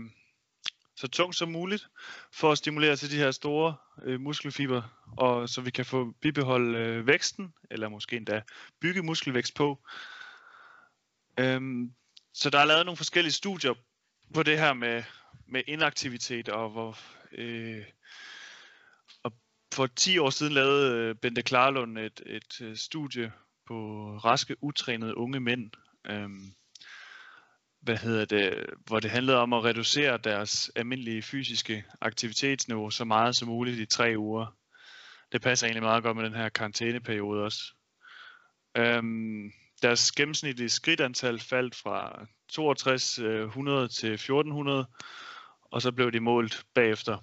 så 0.96 1.08
tungt 1.08 1.36
som 1.36 1.48
muligt, 1.48 1.88
for 2.32 2.52
at 2.52 2.58
stimulere 2.58 2.96
til 2.96 3.10
de 3.10 3.16
her 3.16 3.30
store 3.30 3.76
øh, 4.02 4.20
muskelfiber, 4.20 4.82
og 5.16 5.48
så 5.48 5.60
vi 5.60 5.70
kan 5.70 5.84
få 5.84 6.14
bibeholde 6.20 6.78
øh, 6.78 7.06
væksten, 7.06 7.54
eller 7.70 7.88
måske 7.88 8.16
endda 8.16 8.42
bygge 8.80 9.02
muskelvækst 9.02 9.54
på. 9.54 9.78
Øhm, 11.38 11.92
så 12.34 12.50
der 12.50 12.58
er 12.58 12.64
lavet 12.64 12.86
nogle 12.86 12.96
forskellige 12.96 13.32
studier 13.32 13.74
på 14.34 14.42
det 14.42 14.58
her 14.58 14.72
med, 14.72 15.02
med 15.48 15.62
inaktivitet, 15.66 16.48
og 16.48 16.70
hvor 16.70 16.98
øh, 17.32 17.84
for 19.72 19.86
10 19.86 20.18
år 20.18 20.30
siden 20.30 20.52
lavede 20.52 20.96
øh, 20.96 21.14
Bente 21.14 21.42
Klarlund 21.42 21.98
et, 21.98 22.22
et 22.26 22.60
øh, 22.60 22.76
studie 22.76 23.32
på 23.66 23.74
raske, 24.24 24.56
utrænede 24.60 25.16
unge 25.16 25.40
mænd, 25.40 25.70
øhm, 26.06 26.54
hvad 27.80 27.96
hedder 27.96 28.24
det, 28.24 28.66
hvor 28.86 29.00
det 29.00 29.10
handlede 29.10 29.38
om 29.38 29.52
at 29.52 29.64
reducere 29.64 30.18
deres 30.18 30.70
almindelige 30.76 31.22
fysiske 31.22 31.84
aktivitetsniveau 32.00 32.90
så 32.90 33.04
meget 33.04 33.36
som 33.36 33.48
muligt 33.48 33.80
i 33.80 33.86
tre 33.86 34.14
uger. 34.16 34.56
Det 35.32 35.42
passer 35.42 35.66
egentlig 35.66 35.82
meget 35.82 36.02
godt 36.02 36.16
med 36.16 36.24
den 36.24 36.34
her 36.34 36.48
karantæneperiode 36.48 37.44
også. 37.44 37.74
Øhm, 38.76 39.52
deres 39.82 40.12
gennemsnitlige 40.12 40.68
skridtantal 40.68 41.40
faldt 41.40 41.74
fra 41.74 42.26
6200 42.48 43.82
øh, 43.82 43.90
til 43.90 44.12
1400, 44.12 44.86
og 45.62 45.82
så 45.82 45.92
blev 45.92 46.12
de 46.12 46.20
målt 46.20 46.64
bagefter. 46.74 47.18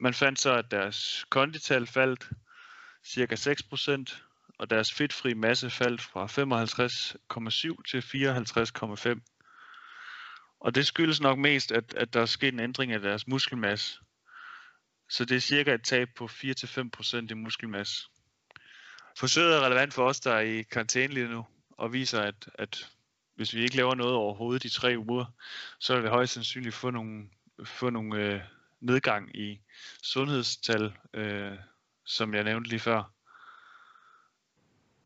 Man 0.00 0.14
fandt 0.14 0.40
så, 0.40 0.54
at 0.54 0.70
deres 0.70 1.26
kondital 1.30 1.86
faldt 1.86 2.30
cirka 3.04 3.34
6%, 3.34 4.22
og 4.58 4.70
deres 4.70 4.92
fedtfri 4.92 5.34
masse 5.34 5.70
faldt 5.70 6.00
fra 6.00 6.26
55,7 6.26 7.82
til 7.90 8.00
54,5. 9.18 9.20
Og 10.60 10.74
det 10.74 10.86
skyldes 10.86 11.20
nok 11.20 11.38
mest, 11.38 11.72
at, 11.72 11.94
at 11.94 12.14
der 12.14 12.20
er 12.20 12.26
sket 12.26 12.54
en 12.54 12.60
ændring 12.60 12.92
af 12.92 13.00
deres 13.00 13.26
muskelmasse. 13.26 13.98
Så 15.10 15.24
det 15.24 15.36
er 15.36 15.40
cirka 15.40 15.74
et 15.74 15.84
tab 15.84 16.08
på 16.16 16.24
4-5% 16.24 17.26
i 17.30 17.34
muskelmasse. 17.34 18.06
Forsøget 19.18 19.56
er 19.56 19.60
relevant 19.60 19.94
for 19.94 20.08
os, 20.08 20.20
der 20.20 20.32
er 20.32 20.40
i 20.40 20.62
karantæne 20.62 21.14
lige 21.14 21.28
nu, 21.28 21.46
og 21.70 21.92
viser, 21.92 22.20
at, 22.22 22.48
at 22.54 22.90
hvis 23.34 23.54
vi 23.54 23.62
ikke 23.62 23.76
laver 23.76 23.94
noget 23.94 24.14
overhovedet 24.14 24.64
i 24.64 24.68
tre 24.68 24.94
uger, 24.98 25.24
så 25.80 25.94
vil 25.94 26.02
vi 26.02 26.08
højst 26.08 26.32
sandsynligt 26.32 26.74
få 26.74 26.90
nogle, 26.90 27.28
få 27.64 27.90
nogle 27.90 28.22
øh, 28.22 28.40
nedgang 28.86 29.36
i 29.36 29.60
sundhedstal, 30.02 30.92
øh, 31.14 31.58
som 32.04 32.34
jeg 32.34 32.44
nævnte 32.44 32.70
lige 32.70 32.80
før. 32.80 33.12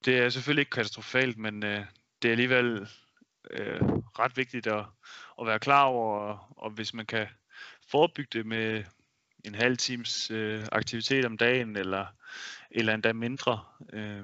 Det 0.04 0.18
er 0.18 0.28
selvfølgelig 0.28 0.60
ikke 0.60 0.70
katastrofalt, 0.70 1.38
men 1.38 1.62
øh, 1.64 1.84
det 2.22 2.28
er 2.28 2.32
alligevel 2.32 2.88
øh, 3.50 3.80
ret 4.18 4.36
vigtigt 4.36 4.66
at, 4.66 4.84
at 5.40 5.46
være 5.46 5.58
klar 5.58 5.84
over, 5.84 6.18
og, 6.18 6.38
og 6.56 6.70
hvis 6.70 6.94
man 6.94 7.06
kan 7.06 7.26
forebygge 7.90 8.38
det 8.38 8.46
med 8.46 8.84
en 9.44 9.54
halv 9.54 9.76
times 9.76 10.30
øh, 10.30 10.66
aktivitet 10.72 11.24
om 11.24 11.36
dagen, 11.36 11.76
eller, 11.76 12.06
eller 12.70 12.94
endda 12.94 13.12
mindre, 13.12 13.64
øh, 13.92 14.22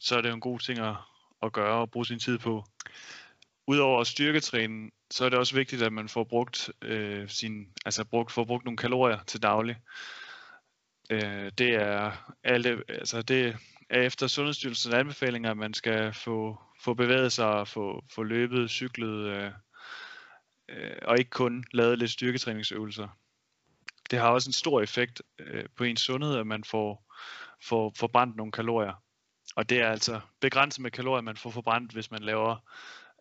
så 0.00 0.16
er 0.16 0.20
det 0.20 0.28
jo 0.28 0.34
en 0.34 0.40
god 0.40 0.58
ting 0.58 0.78
at, 0.78 0.96
at 1.42 1.52
gøre 1.52 1.80
og 1.80 1.90
bruge 1.90 2.06
sin 2.06 2.18
tid 2.18 2.38
på. 2.38 2.64
Udover 3.66 4.00
at 4.00 4.06
styrketræne, 4.06 4.90
så 5.14 5.24
er 5.24 5.28
det 5.28 5.38
også 5.38 5.54
vigtigt, 5.54 5.82
at 5.82 5.92
man 5.92 6.08
får 6.08 6.24
brugt 6.24 6.70
øh, 6.82 7.28
sin, 7.28 7.66
altså 7.86 8.04
brugt, 8.04 8.32
får 8.32 8.44
brugt 8.44 8.64
nogle 8.64 8.76
kalorier 8.76 9.18
til 9.26 9.42
daglig. 9.42 9.76
Øh, 11.10 11.52
det 11.58 11.74
er 11.74 12.12
alle, 12.44 12.82
altså 12.88 13.22
det 13.22 13.56
er 13.90 14.02
efter 14.02 14.26
Sundhedsstyrelsens 14.26 14.94
anbefalinger, 14.94 15.50
at 15.50 15.56
man 15.56 15.74
skal 15.74 16.12
få, 16.12 16.60
få 16.80 16.94
bevæget 16.94 17.32
sig 17.32 17.46
og 17.46 17.68
få, 17.68 18.04
få 18.14 18.22
løbet, 18.22 18.70
cyklet, 18.70 19.26
øh, 19.26 19.50
øh, 20.68 20.96
og 21.02 21.18
ikke 21.18 21.30
kun 21.30 21.64
lavet 21.72 21.98
lidt 21.98 22.10
styrketræningsøvelser. 22.10 23.08
Det 24.10 24.18
har 24.18 24.28
også 24.28 24.48
en 24.48 24.52
stor 24.52 24.80
effekt 24.80 25.22
øh, 25.38 25.64
på 25.76 25.84
ens 25.84 26.00
sundhed, 26.00 26.36
at 26.36 26.46
man 26.46 26.64
får, 26.64 27.14
får 27.62 27.92
forbrændt 27.96 28.36
nogle 28.36 28.52
kalorier. 28.52 29.02
Og 29.56 29.68
det 29.68 29.80
er 29.80 29.90
altså 29.90 30.20
begrænset 30.40 30.82
med 30.82 30.90
kalorier, 30.90 31.22
man 31.22 31.36
får 31.36 31.50
forbrændt, 31.50 31.92
hvis 31.92 32.10
man 32.10 32.22
laver 32.22 32.56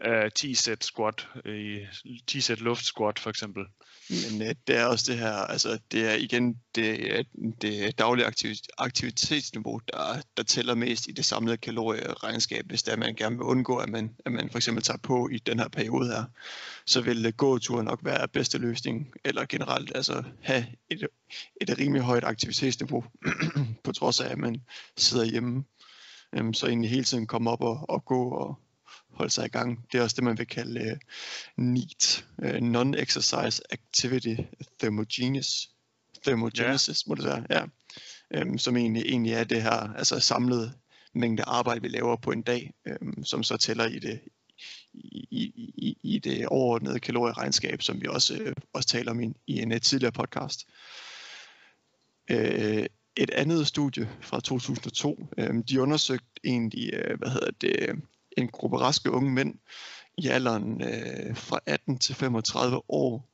øh, 0.06 0.32
10 0.32 0.56
sæt 0.56 0.84
squat, 0.84 1.28
øh, 1.46 1.82
i 2.04 2.24
10 2.28 2.42
sæt 2.42 2.62
luft 2.62 2.86
squat 2.86 3.20
for 3.20 3.30
eksempel. 3.30 3.66
Men 4.10 4.42
øh, 4.42 4.56
det 4.68 4.78
er 4.78 4.86
også 4.86 5.12
det 5.12 5.20
her, 5.20 5.34
altså 5.34 5.80
det 5.92 6.12
er 6.12 6.14
igen 6.14 6.58
det, 6.76 7.28
det 7.62 7.98
daglige 7.98 8.26
aktivit- 8.26 8.68
aktivitetsniveau, 8.78 9.80
der, 9.94 10.22
der 10.38 10.44
tæller 10.44 10.76
mest 10.76 11.08
i 11.08 11.12
det 11.12 11.26
samlede 11.26 11.58
kalorieregnskab, 11.58 12.66
hvis 12.68 12.84
det 12.84 12.92
er, 12.92 12.98
man 12.98 13.16
gerne 13.16 13.36
vil 13.36 13.44
undgå, 13.44 13.78
at 13.78 13.90
man, 13.90 14.16
at 14.26 14.32
man 14.32 14.50
for 14.50 14.58
eksempel 14.58 14.84
tager 14.84 14.98
på 14.98 15.30
i 15.32 15.38
den 15.38 15.60
her 15.60 15.68
periode 15.68 16.08
her, 16.08 16.24
så 16.86 17.02
vil 17.02 17.28
uh, 17.28 17.34
gåtur 17.38 17.82
nok 17.82 18.00
være 18.04 18.28
bedste 18.28 18.58
løsning, 18.58 19.14
eller 19.26 19.46
generelt 19.46 19.92
altså 19.96 20.24
have 20.42 20.66
et, 20.90 21.08
et 21.62 21.78
rimelig 21.78 22.02
højt 22.02 22.24
aktivitetsniveau, 22.24 23.04
på 23.84 23.92
trods 23.92 24.20
af, 24.20 24.32
at 24.32 24.38
man 24.38 24.62
sidder 24.98 25.26
hjemme. 25.26 25.64
Um, 26.40 26.54
så 26.54 26.68
egentlig 26.68 26.90
hele 26.90 27.04
tiden 27.04 27.28
komme 27.28 27.50
op 27.50 27.62
og, 27.62 27.86
og 27.90 28.06
gå 28.06 28.30
og, 28.30 28.60
holde 29.13 29.32
sig 29.32 29.46
i 29.46 29.50
gang. 29.50 29.86
Det 29.91 29.98
er 29.98 30.03
også 30.03 30.15
det, 30.15 30.24
man 30.24 30.38
vil 30.38 30.48
kalde 30.48 31.00
uh, 31.58 31.63
NEAT, 31.63 32.25
uh, 32.38 32.50
Non-Exercise 32.50 33.62
Activity 33.72 34.36
Thermogenesis, 34.79 35.70
thermogenesis, 36.24 37.05
ja. 37.05 37.10
må 37.10 37.15
det 37.15 37.25
være, 37.25 37.46
ja. 37.50 37.65
Um, 38.41 38.58
som 38.58 38.77
egentlig, 38.77 39.03
egentlig 39.05 39.34
er 39.34 39.43
det 39.43 39.62
her 39.62 39.93
altså 39.93 40.20
samlede 40.20 40.74
mængde 41.13 41.43
arbejde, 41.43 41.82
vi 41.82 41.88
laver 41.88 42.15
på 42.15 42.32
en 42.32 42.41
dag, 42.41 42.74
um, 43.01 43.24
som 43.24 43.43
så 43.43 43.58
tæller 43.58 43.86
i 43.86 44.00
det, 44.00 44.20
i, 44.93 45.43
i, 45.77 45.98
i 46.03 46.20
det 46.20 46.48
overordnede 46.48 47.00
kalorieregnskab, 47.00 47.82
som 47.82 48.01
vi 48.01 48.08
også, 48.08 48.34
uh, 48.34 48.51
også 48.74 48.89
taler 48.89 49.12
om 49.12 49.20
i, 49.20 49.34
i 49.48 49.62
en 49.62 49.72
uh, 49.72 49.77
tidligere 49.77 50.12
podcast. 50.12 50.67
Uh, 52.32 52.86
et 53.17 53.29
andet 53.29 53.67
studie 53.67 54.10
fra 54.22 54.39
2002, 54.39 55.27
um, 55.50 55.63
de 55.63 55.82
undersøgte 55.82 56.27
egentlig, 56.43 56.91
uh, 56.93 57.20
hvad 57.20 57.29
hedder 57.29 57.51
det, 57.62 58.01
en 58.38 58.48
gruppe 58.48 58.78
raske 58.78 59.12
unge 59.12 59.32
mænd 59.32 59.56
i 60.18 60.28
alderen 60.28 60.82
øh, 60.82 61.36
fra 61.36 61.60
18 61.66 61.98
til 61.98 62.16
35 62.16 62.82
år, 62.90 63.30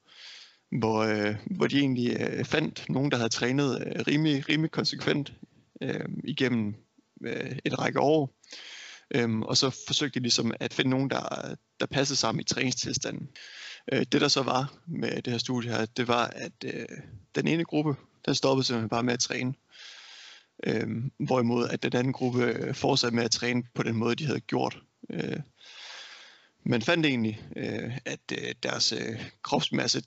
hvor, 0.80 1.00
øh, 1.00 1.36
hvor 1.58 1.68
de 1.68 1.80
egentlig 1.80 2.18
øh, 2.20 2.46
fandt 2.46 2.90
nogen, 2.90 3.12
der 3.12 3.18
havde 3.18 3.30
trænet 3.30 3.82
øh, 3.86 4.04
rimelig, 4.08 4.50
rimelig 4.50 4.72
konsekvent 4.72 5.34
øh, 5.82 6.06
igennem 6.24 6.76
øh, 7.24 7.58
et 7.66 7.80
række 7.80 8.00
år. 8.00 8.36
Øhm, 9.16 9.42
og 9.42 9.58
så 9.58 9.84
forsøgte 9.88 10.20
de 10.20 10.24
ligesom 10.24 10.54
at 10.60 10.74
finde 10.74 10.92
nogen, 10.92 11.10
der, 11.10 11.56
der 11.80 11.86
passede 11.86 12.20
sammen 12.20 12.42
i 12.42 12.44
træningstilstanden. 12.44 13.30
Øh, 13.94 14.00
det 14.12 14.22
der 14.22 14.28
så 14.28 14.44
var 14.44 14.74
med 14.88 15.22
det 15.22 15.34
her 15.34 15.38
studie 15.38 15.72
her, 15.72 15.86
det 15.86 16.08
var, 16.08 16.28
at 16.28 16.52
øh, 16.66 16.86
den 17.36 17.48
ene 17.48 17.64
gruppe, 17.64 17.96
den 18.26 18.36
stoppede 18.36 18.68
simpelthen 18.68 18.90
bare 18.90 19.04
med 19.04 19.14
at 19.14 19.20
træne. 19.20 19.54
Øhm, 20.68 21.12
hvorimod 21.20 21.68
at 21.70 21.84
den 21.84 21.96
anden 21.96 22.14
gruppe 22.14 22.44
øh, 22.44 22.76
fortsatte 22.76 23.16
med 23.16 23.24
at 23.24 23.32
træne 23.32 23.64
på 23.76 23.84
den 23.84 23.96
måde, 23.96 24.16
de 24.16 24.26
havde 24.26 24.40
gjort. 24.40 24.80
Øh, 25.10 25.40
man 26.64 26.82
fandt 26.82 27.06
egentlig, 27.06 27.42
øh, 27.56 27.98
at 28.06 28.20
øh, 28.32 28.56
deres 28.64 28.92
øh, 28.92 29.30
kropsmasse, 29.42 30.04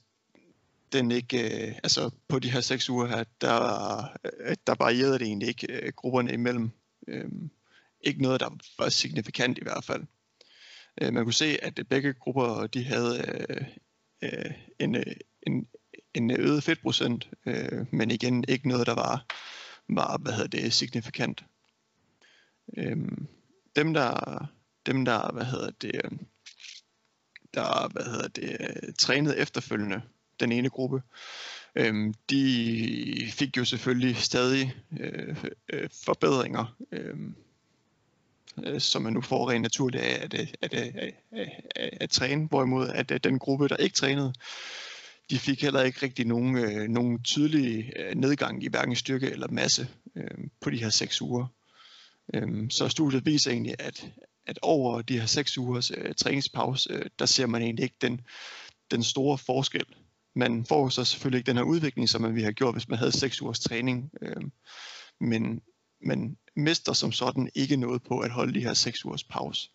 den 0.92 1.11
ikke, 1.11 1.68
øh, 1.68 1.75
altså 1.82 2.11
på 2.28 2.38
de 2.38 2.50
her 2.50 2.61
seks 2.61 2.90
uger 2.90 3.06
her, 3.06 3.25
der, 3.40 4.02
øh, 4.25 4.56
der 4.66 4.75
varierede 4.78 5.18
det 5.18 5.26
egentlig 5.26 5.49
ikke 5.49 5.73
øh, 5.73 5.92
grupperne 5.97 6.32
imellem. 6.32 6.71
Øh, 7.09 7.30
ikke 8.00 8.23
noget, 8.23 8.40
der 8.40 8.50
var 8.78 8.88
signifikant 8.88 9.59
i 9.59 9.62
hvert 9.62 9.85
fald. 9.85 10.02
Øh, 11.00 11.12
man 11.12 11.25
kunne 11.25 11.35
se, 11.35 11.59
at 11.62 11.80
begge 11.90 12.12
grupper, 12.12 12.66
de 12.66 12.85
havde 12.85 13.44
øh, 13.49 13.64
øh, 14.23 14.52
en, 14.78 14.94
øh, 14.94 15.16
en, 15.42 15.66
en 16.14 16.30
øget 16.30 16.62
fedtprocent, 16.62 17.28
øh, 17.47 17.87
men 17.90 18.11
igen 18.11 18.44
ikke 18.49 18.68
noget, 18.68 18.87
der 18.87 18.94
var, 18.94 19.26
var 19.88 20.18
hvad 20.18 20.32
hedder 20.32 20.61
det, 20.61 20.73
signifikant. 20.73 21.44
Øh, 22.76 22.97
dem, 23.76 23.94
der 23.94 24.47
dem 24.86 25.04
der, 25.04 25.32
hvad 25.32 25.44
hedder 25.44 25.70
det, 25.70 25.94
øh, 26.04 26.10
der, 27.54 27.88
hvad 27.88 28.04
hedder 28.04 28.28
det, 28.28 28.56
øh, 28.60 28.94
trænede 28.98 29.38
efterfølgende, 29.38 30.02
den 30.40 30.52
ene 30.52 30.70
gruppe, 30.70 31.02
øhm, 31.76 32.14
de 32.30 33.32
fik 33.32 33.56
jo 33.56 33.64
selvfølgelig 33.64 34.16
stadig 34.16 34.74
øh, 35.00 35.44
øh, 35.72 35.88
forbedringer, 36.04 36.76
øhm, 36.92 37.34
øh, 38.66 38.80
som 38.80 39.02
man 39.02 39.12
nu 39.12 39.20
får 39.20 39.50
rent 39.50 39.62
naturligt 39.62 40.04
af 40.04 40.24
at, 40.24 40.40
øh, 40.40 40.48
at, 40.62 40.74
at, 40.74 40.96
at, 40.96 41.14
at, 41.76 41.90
at 42.00 42.10
træne, 42.10 42.46
hvorimod 42.46 42.88
at, 42.88 43.10
at 43.10 43.24
den 43.24 43.38
gruppe, 43.38 43.68
der 43.68 43.76
ikke 43.76 43.94
trænede, 43.94 44.32
de 45.30 45.38
fik 45.38 45.62
heller 45.62 45.82
ikke 45.82 46.02
rigtig 46.02 46.26
nogen, 46.26 46.56
øh, 46.56 46.88
nogen 46.88 47.22
tydelig 47.22 47.92
øh, 47.96 48.14
nedgang 48.14 48.64
i 48.64 48.68
hverken 48.68 48.96
styrke 48.96 49.30
eller 49.30 49.48
masse 49.48 49.88
øh, 50.16 50.48
på 50.60 50.70
de 50.70 50.76
her 50.76 50.90
seks 50.90 51.22
uger. 51.22 51.46
Øh, 52.34 52.70
så 52.70 52.88
studiet 52.88 53.26
viser 53.26 53.50
egentlig, 53.50 53.74
at, 53.78 54.10
at 54.46 54.58
over 54.62 55.02
de 55.02 55.18
her 55.18 55.26
seks 55.26 55.58
ugers 55.58 55.90
øh, 55.90 56.14
træningspause, 56.14 56.92
øh, 56.92 57.11
der 57.18 57.26
ser 57.26 57.46
man 57.46 57.62
egentlig 57.62 57.82
ikke 57.82 57.99
den, 58.00 58.20
den 58.90 59.02
store 59.02 59.38
forskel. 59.38 59.84
Man 60.34 60.64
får 60.66 60.88
så 60.88 61.04
selvfølgelig 61.04 61.38
ikke 61.38 61.49
den 61.49 61.56
her 61.56 61.64
udvikling, 61.64 62.08
som 62.08 62.22
man 62.22 62.44
har 62.44 62.52
gjort, 62.52 62.75
hvis 62.75 62.88
man 62.88 62.99
havde 62.99 63.12
seks 63.12 63.42
ugers 63.42 63.61
træning. 63.61 64.11
Øh, 64.22 64.42
men 65.20 65.61
man 66.04 66.37
mister 66.56 66.92
som 66.92 67.12
sådan 67.12 67.50
ikke 67.54 67.76
noget 67.76 68.02
på 68.02 68.18
at 68.18 68.30
holde 68.30 68.54
de 68.54 68.61
her 68.61 68.75
seks 68.75 69.04
ugers 69.04 69.25
pause. 69.25 69.70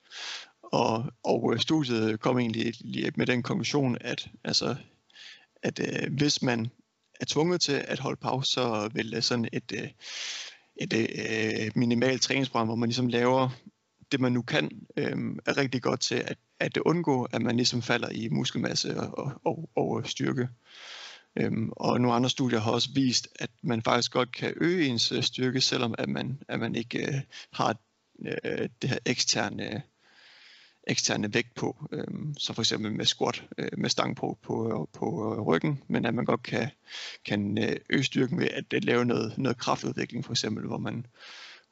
Og, 0.64 1.06
og 1.24 1.54
øh, 1.54 1.60
studiet 1.60 2.20
kom 2.20 2.40
egentlig 2.40 2.74
med 3.16 3.26
den 3.26 3.44
konklusion, 3.44 3.98
at, 4.02 4.30
altså, 4.44 4.76
at 5.64 5.80
øh, 5.80 6.14
hvis 6.14 6.42
man 6.42 6.68
er 7.22 7.26
tvunget 7.26 7.62
til 7.62 7.84
at 7.88 8.00
holde 8.00 8.20
pause, 8.22 8.52
så 8.52 8.90
vil 8.94 9.24
sådan 9.24 9.50
et, 9.54 9.72
øh, 9.72 9.90
et 10.82 10.94
øh, 10.94 11.72
minimalt 11.76 12.22
træningsprogram, 12.22 12.68
hvor 12.68 12.76
man 12.76 12.90
ligesom 12.90 13.08
laver 13.08 13.50
det 14.12 14.20
man 14.20 14.32
nu 14.32 14.42
kan, 14.42 14.72
øh, 14.98 15.36
er 15.46 15.58
rigtig 15.58 15.82
godt 15.82 16.00
til 16.00 16.16
at, 16.16 16.38
at 16.60 16.78
undgå, 16.78 17.24
at 17.24 17.42
man 17.42 17.56
ligesom 17.56 17.82
falder 17.82 18.10
i 18.10 18.30
muskelmasse 18.30 19.00
og, 19.00 19.42
og, 19.46 19.70
og 19.76 20.08
styrke. 20.08 20.48
Øhm, 21.40 21.70
og 21.72 22.02
nogle 22.02 22.16
andre 22.16 22.30
studier 22.30 22.60
har 22.60 22.72
også 22.72 22.90
vist, 22.96 23.28
at 23.40 23.50
man 23.62 23.82
faktisk 23.82 24.12
godt 24.12 24.32
kan 24.32 24.54
øge 24.56 24.86
ens 24.86 25.12
øh, 25.12 25.24
styrke, 25.24 25.62
selvom 25.62 25.96
at 25.98 26.10
man, 26.10 26.40
at 26.48 26.60
man 26.60 26.76
ikke 26.76 27.08
øh, 27.08 27.22
har 27.54 27.76
øh, 28.26 28.70
det 28.82 28.90
her 28.90 28.98
eksterne, 29.06 29.84
eksterne 30.88 31.34
vægt 31.34 31.56
på, 31.56 31.88
øhm, 31.92 32.36
så 32.38 32.54
for 32.54 32.62
eksempel 32.62 32.92
med 32.92 33.06
squat 33.06 33.44
øh, 33.58 33.70
med 33.78 33.90
stang 33.90 34.16
på, 34.16 34.38
på, 34.44 34.90
på 34.94 35.42
ryggen, 35.48 35.84
men 35.88 36.06
at 36.06 36.14
man 36.14 36.26
godt 36.26 36.44
kan, 36.44 36.70
kan 37.26 37.58
øh, 37.58 37.76
øge 37.90 38.04
styrken 38.04 38.40
ved 38.40 38.48
at, 38.48 38.74
at 38.74 38.86
lave 38.86 39.06
noget, 39.06 39.38
noget 39.38 39.58
kraftudvikling 39.58 40.26
for 40.26 40.34
eksempel, 40.34 40.66
hvor 40.66 40.78
man 40.78 41.06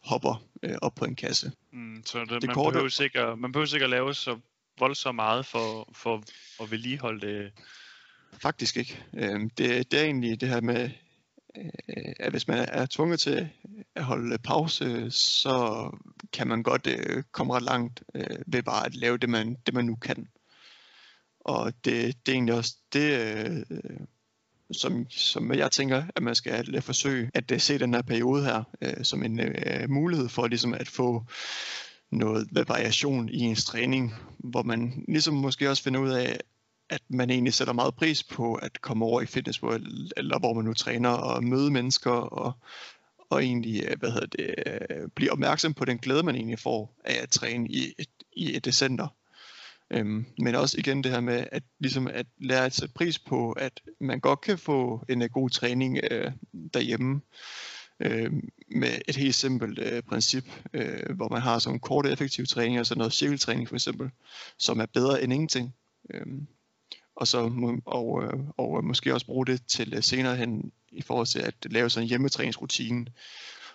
hopper 0.06 0.44
øh, 0.64 0.76
op 0.82 0.96
på 0.96 1.06
en 1.06 1.16
kasse. 1.16 1.52
Mm, 1.72 2.04
så 2.06 2.20
det, 2.20 2.30
det 2.30 2.44
man, 2.44 2.54
korte... 2.54 2.74
behøver 2.74 2.90
sikkert, 2.90 3.40
man 3.40 3.52
behøver 3.52 3.68
sikkert 3.68 3.90
lave 3.90 4.14
så 4.14 4.40
voldsomt 4.80 5.16
meget 5.16 5.46
for, 5.46 5.90
for 5.94 6.24
at 6.64 6.72
vedligeholde 6.72 7.28
det. 7.28 7.52
Faktisk 8.34 8.78
ikke. 8.78 9.04
Øh, 9.14 9.40
det, 9.58 9.92
det 9.92 10.00
er 10.00 10.04
egentlig 10.04 10.42
det 10.42 10.50
her 10.50 10.62
med, 10.62 10.90
øh, 11.58 12.14
at 12.20 12.32
hvis 12.32 12.48
man 12.48 12.58
er 12.72 12.86
tvunget 12.86 13.20
til 13.20 13.50
at 13.96 14.04
holde 14.04 14.38
pause, 14.38 15.12
så 15.12 15.90
kan 16.34 16.48
man 16.48 16.64
godt 16.64 16.88
øh, 16.88 17.24
komme 17.32 17.54
ret 17.54 17.64
langt 17.64 18.04
øh, 18.16 18.38
ved 18.48 18.64
bare 18.64 18.86
at 18.86 18.96
lave 18.96 19.18
det 19.18 19.30
man, 19.30 19.58
det, 19.66 19.74
man 19.74 19.86
nu 19.86 19.96
kan. 19.96 20.28
Og 21.40 21.74
det, 21.86 22.26
det 22.26 22.32
er 22.32 22.36
egentlig 22.36 22.56
også 22.56 22.76
det, 22.94 23.20
øh, 23.72 23.86
som, 24.72 25.06
som 25.10 25.54
jeg 25.54 25.72
tænker, 25.72 26.04
at 26.16 26.24
man 26.24 26.36
skal 26.36 26.82
forsøge 26.82 27.32
at 27.34 27.52
uh, 27.52 27.58
se 27.60 27.80
den 27.80 27.94
her 27.94 28.02
periode 28.02 28.44
her 28.44 28.64
uh, 28.82 29.04
som 29.04 29.24
en 29.24 29.40
uh, 29.40 29.90
mulighed 29.90 30.30
for 30.30 30.48
ligesom 30.48 30.74
at 30.74 30.88
få 30.88 31.24
noget 32.12 32.48
variation 32.68 33.30
i 33.30 33.40
ens 33.40 33.66
træning, 33.66 34.14
hvor 34.38 34.64
man 34.64 35.04
ligesom 35.08 35.34
måske 35.34 35.70
også 35.70 35.84
finder 35.84 36.00
ud 36.00 36.10
af, 36.10 36.40
at 36.90 37.02
man 37.10 37.30
egentlig 37.30 37.54
sætter 37.54 37.74
meget 37.74 37.96
pris 37.96 38.24
på 38.24 38.56
at 38.56 38.82
komme 38.82 39.06
over 39.06 39.22
i 39.22 39.26
fitness, 39.26 39.60
eller 40.18 40.40
hvor 40.40 40.54
man 40.54 40.66
nu 40.66 40.74
træner 40.74 41.10
og 41.10 41.44
møde 41.44 41.72
mennesker 41.72 42.12
og, 42.12 42.54
og 43.30 43.44
egentlig 43.44 43.84
hvad 44.00 44.12
hedder 44.12 44.28
det, 44.28 44.56
blive 45.16 45.32
opmærksom 45.32 45.74
på 45.74 45.86
den 45.86 45.98
glæde, 45.98 46.24
man 46.24 46.36
egentlig 46.36 46.60
får 46.60 46.96
af 47.06 47.20
at 47.24 47.30
træne 47.30 47.70
i 47.70 47.94
et, 48.00 48.10
i 48.34 48.58
et 48.58 48.76
center. 48.76 49.08
Øhm, 49.92 50.26
men 50.40 50.56
også 50.56 50.78
igen 50.80 51.04
det 51.04 51.12
her 51.12 51.20
med 51.20 51.46
at, 51.52 51.64
ligesom 51.80 52.08
at 52.08 52.26
lære 52.38 52.66
at 52.66 52.74
sætte 52.74 52.94
pris 52.94 53.20
på, 53.20 53.52
at 53.52 53.82
man 54.02 54.20
godt 54.20 54.42
kan 54.42 54.58
få 54.58 55.06
en 55.10 55.22
øh, 55.22 55.30
god 55.30 55.50
træning 55.50 56.00
øh, 56.12 56.32
derhjemme 56.74 57.22
øh, 58.00 58.34
med 58.76 59.02
et 59.08 59.16
helt 59.16 59.36
simpelt 59.36 59.80
øh, 59.80 60.04
princip, 60.04 60.46
øh, 60.74 61.16
hvor 61.16 61.30
man 61.30 61.42
har 61.42 61.60
sådan 61.60 61.80
korte 61.80 62.12
effektive 62.12 62.46
træninger, 62.46 62.80
altså 62.80 62.96
noget 62.96 63.14
cirkeltræning 63.14 63.68
for 63.68 63.76
eksempel, 63.76 64.10
som 64.58 64.80
er 64.80 64.86
bedre 64.86 65.24
end 65.24 65.34
ingenting. 65.34 65.76
Øh, 66.14 66.26
og 67.16 67.28
så 67.28 67.38
og, 67.86 68.06
og, 68.58 68.76
og 68.76 68.84
måske 68.84 69.14
også 69.14 69.26
bruge 69.26 69.46
det 69.46 69.68
til 69.68 69.94
øh, 69.94 70.04
senere 70.04 70.36
hen 70.36 70.72
i 70.92 71.02
forhold 71.02 71.28
til 71.28 71.40
at 71.40 71.56
lave 71.66 71.90
sådan 71.90 72.04
en 72.04 72.10
hjemmetræningsrutine. 72.10 73.06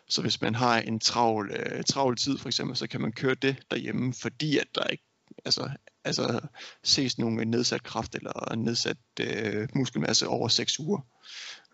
Så 0.08 0.22
hvis 0.22 0.40
man 0.40 0.54
har 0.54 0.80
en 0.80 1.00
travl, 1.00 1.50
øh, 1.50 1.84
travl 1.84 2.16
tid 2.16 2.38
for 2.38 2.48
eksempel, 2.48 2.76
så 2.76 2.86
kan 2.86 3.00
man 3.00 3.12
køre 3.12 3.34
det 3.34 3.56
derhjemme, 3.70 4.14
fordi 4.14 4.58
at 4.58 4.66
der 4.74 4.84
ikke 4.84 5.04
altså, 5.44 5.70
altså 6.04 6.40
ses 6.84 7.18
nogle 7.18 7.44
nedsat 7.44 7.82
kraft 7.82 8.14
eller 8.14 8.54
nedsat 8.54 8.96
øh, 9.20 9.68
muskelmasse 9.74 10.28
over 10.28 10.48
6 10.48 10.78
uger. 10.78 11.00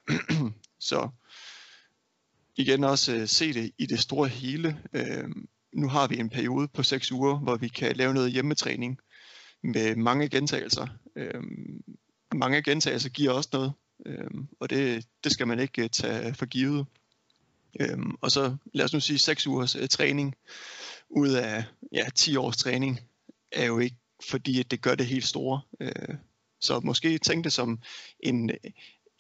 så 0.89 1.09
igen 2.57 2.85
også 2.85 3.15
øh, 3.15 3.29
se 3.29 3.53
det 3.53 3.71
i 3.79 3.87
det 3.87 4.01
store 4.01 4.29
hele. 4.29 4.83
Øh, 4.93 5.29
nu 5.73 5.89
har 5.89 6.07
vi 6.07 6.19
en 6.19 6.31
periode 6.31 6.69
på 6.69 6.83
6 6.83 7.13
uger, 7.13 7.39
hvor 7.39 7.57
vi 7.57 7.69
kan 7.69 7.97
lave 7.97 8.15
noget 8.15 8.33
hjemmetræning, 8.33 8.99
med 9.63 9.97
mange 9.97 10.29
gentagelser. 10.29 10.87
Øh, 11.17 11.43
mange 12.35 12.63
gentagelser 12.63 13.09
giver 13.09 13.33
også 13.33 13.51
noget, 13.53 13.73
øh, 14.07 14.31
og 14.61 14.71
det, 14.71 15.07
det 15.25 15.33
skal 15.33 15.47
man 15.47 15.59
ikke 15.59 15.83
øh, 15.83 15.91
tage 15.91 16.35
for 16.35 16.47
givet. 16.47 16.87
Øhm, 17.81 18.15
og 18.21 18.31
så 18.31 18.57
lad 18.75 18.85
os 18.85 18.93
nu 18.93 19.01
sige 19.01 19.19
6 19.19 19.47
ugers 19.47 19.77
øh, 19.77 19.89
træning 19.89 20.35
ud 21.11 21.29
af 21.29 21.65
ja, 21.93 22.05
10 22.15 22.37
års 22.37 22.57
træning 22.57 23.01
er 23.53 23.67
jo 23.67 23.79
ikke 23.79 23.97
fordi, 24.31 24.61
at 24.61 24.71
det 24.71 24.81
gør 24.81 24.95
det 24.95 25.07
helt 25.07 25.27
store. 25.27 25.61
Øh, 25.81 26.15
så 26.61 26.81
måske 26.81 27.19
tænk 27.19 27.45
det 27.45 27.53
som 27.53 27.79
en, 28.21 28.51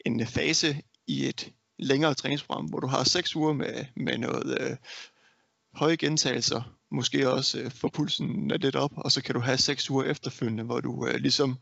en 0.06 0.26
fase 0.26 0.82
i 1.06 1.28
et 1.28 1.52
længere 1.78 2.14
træningsprogram, 2.14 2.64
hvor 2.64 2.80
du 2.80 2.86
har 2.86 3.04
6 3.04 3.36
uger 3.36 3.52
med, 3.52 3.84
med 3.96 4.18
noget 4.18 4.58
øh, 4.60 4.76
høje 5.74 5.96
gentagelser, 5.96 6.76
måske 6.90 7.30
også 7.30 7.58
øh, 7.58 7.70
få 7.70 7.88
pulsen 7.88 8.48
lidt 8.48 8.76
op, 8.76 8.92
og 8.96 9.12
så 9.12 9.22
kan 9.22 9.34
du 9.34 9.40
have 9.40 9.58
6 9.58 9.90
uger 9.90 10.04
efterfølgende, 10.04 10.64
hvor 10.64 10.80
du 10.80 11.06
øh, 11.06 11.14
ligesom 11.14 11.58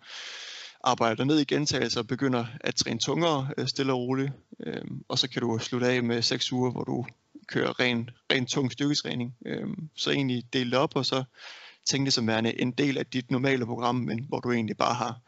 arbejder 0.85 1.25
ned 1.25 1.41
i 1.41 1.45
gentagelser 1.45 2.01
og 2.01 2.07
begynder 2.07 2.47
at 2.61 2.75
træne 2.75 2.99
tungere 2.99 3.51
øh, 3.59 3.67
stille 3.67 3.93
og 3.93 3.99
roligt. 3.99 4.33
Øh, 4.67 4.85
og 5.09 5.19
så 5.19 5.29
kan 5.29 5.43
du 5.43 5.59
slutte 5.59 5.87
af 5.87 6.03
med 6.03 6.23
6 6.23 6.53
uger, 6.53 6.71
hvor 6.71 6.85
du 6.85 7.07
kører 7.49 7.81
ren, 7.81 8.11
ren 8.33 8.47
tung 8.47 8.73
styrketræning. 8.73 9.37
Øh, 9.47 9.69
så 9.97 10.11
egentlig 10.11 10.45
dele 10.53 10.71
det 10.71 10.79
op, 10.79 10.97
og 10.97 11.07
så 11.07 11.25
tænke 11.87 12.05
det 12.05 12.13
som 12.13 12.27
værende 12.27 12.61
en 12.61 12.73
del 12.73 12.99
af 12.99 13.07
dit 13.07 13.31
normale 13.31 13.67
program, 13.67 13.95
men 13.95 14.25
hvor 14.29 14.41
du 14.41 14.53
egentlig 14.53 14.77
bare 14.77 14.95
har, 14.95 15.21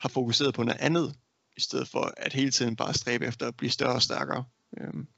har 0.00 0.08
fokuseret 0.08 0.54
på 0.54 0.62
noget 0.62 0.80
andet, 0.80 1.14
i 1.56 1.60
stedet 1.60 1.88
for 1.88 2.14
at 2.16 2.32
hele 2.32 2.50
tiden 2.50 2.76
bare 2.76 2.94
stræbe 2.94 3.26
efter 3.26 3.48
at 3.48 3.56
blive 3.56 3.70
større 3.70 3.94
og 3.94 4.02
stærkere. 4.02 4.44
Øhm, 4.80 5.08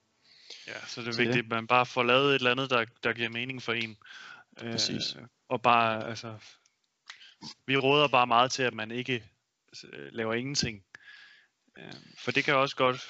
ja, 0.66 0.86
så 0.86 1.00
det 1.00 1.08
er 1.08 1.12
så 1.12 1.18
vigtigt, 1.18 1.36
det. 1.36 1.42
at 1.42 1.48
man 1.48 1.66
bare 1.66 1.86
får 1.86 2.02
lavet 2.02 2.28
et 2.28 2.34
eller 2.34 2.50
andet, 2.50 2.70
der, 2.70 2.84
der 3.02 3.12
giver 3.12 3.28
mening 3.28 3.62
for 3.62 3.72
en. 3.72 3.96
Præcis. 4.56 5.16
Øh, 5.16 5.22
og 5.48 5.62
bare, 5.62 6.08
altså, 6.08 6.34
vi 7.66 7.76
råder 7.76 8.08
bare 8.08 8.26
meget 8.26 8.50
til, 8.50 8.62
at 8.62 8.74
man 8.74 8.90
ikke 8.90 9.24
øh, 9.92 10.08
laver 10.12 10.34
ingenting. 10.34 10.84
Øh, 11.78 11.92
for 12.18 12.30
det 12.30 12.44
kan 12.44 12.54
også 12.54 12.76
godt 12.76 13.00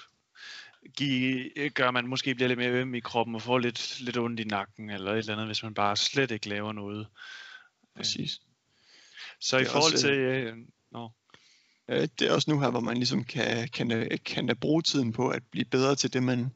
give, 0.97 1.51
gør, 1.71 1.89
at 1.89 1.95
man 1.95 2.07
måske 2.07 2.35
bliver 2.35 2.49
lidt 2.49 2.59
mere 2.59 2.71
øm 2.71 2.95
i 2.95 3.01
kroppen 3.01 3.35
og 3.35 3.43
får 3.43 3.59
lidt, 3.59 4.01
lidt 4.01 4.17
ondt 4.17 4.41
i 4.41 4.45
nakken 4.45 4.91
eller 4.91 5.13
et 5.13 5.19
eller 5.19 5.33
andet, 5.33 5.47
hvis 5.47 5.63
man 5.63 5.75
bare 5.75 5.97
slet 5.97 6.31
ikke 6.31 6.49
laver 6.49 6.73
noget. 6.73 7.07
Præcis. 7.97 8.41
Så 9.41 9.59
i 9.59 9.65
forhold 9.65 9.93
også, 9.93 10.07
til... 10.07 10.15
Øh, 10.15 10.57
no. 10.93 11.09
Det 11.89 12.23
er 12.23 12.33
også 12.33 12.51
nu 12.51 12.61
her, 12.61 12.71
hvor 12.71 12.81
man 12.81 12.97
ligesom 12.97 13.25
kan, 13.25 13.69
kan, 13.69 14.19
kan 14.25 14.47
da 14.47 14.55
bruge 14.55 14.83
tiden 14.83 15.13
på 15.13 15.29
at 15.29 15.43
blive 15.51 15.65
bedre 15.65 15.95
til 15.95 16.13
det, 16.13 16.23
man 16.23 16.51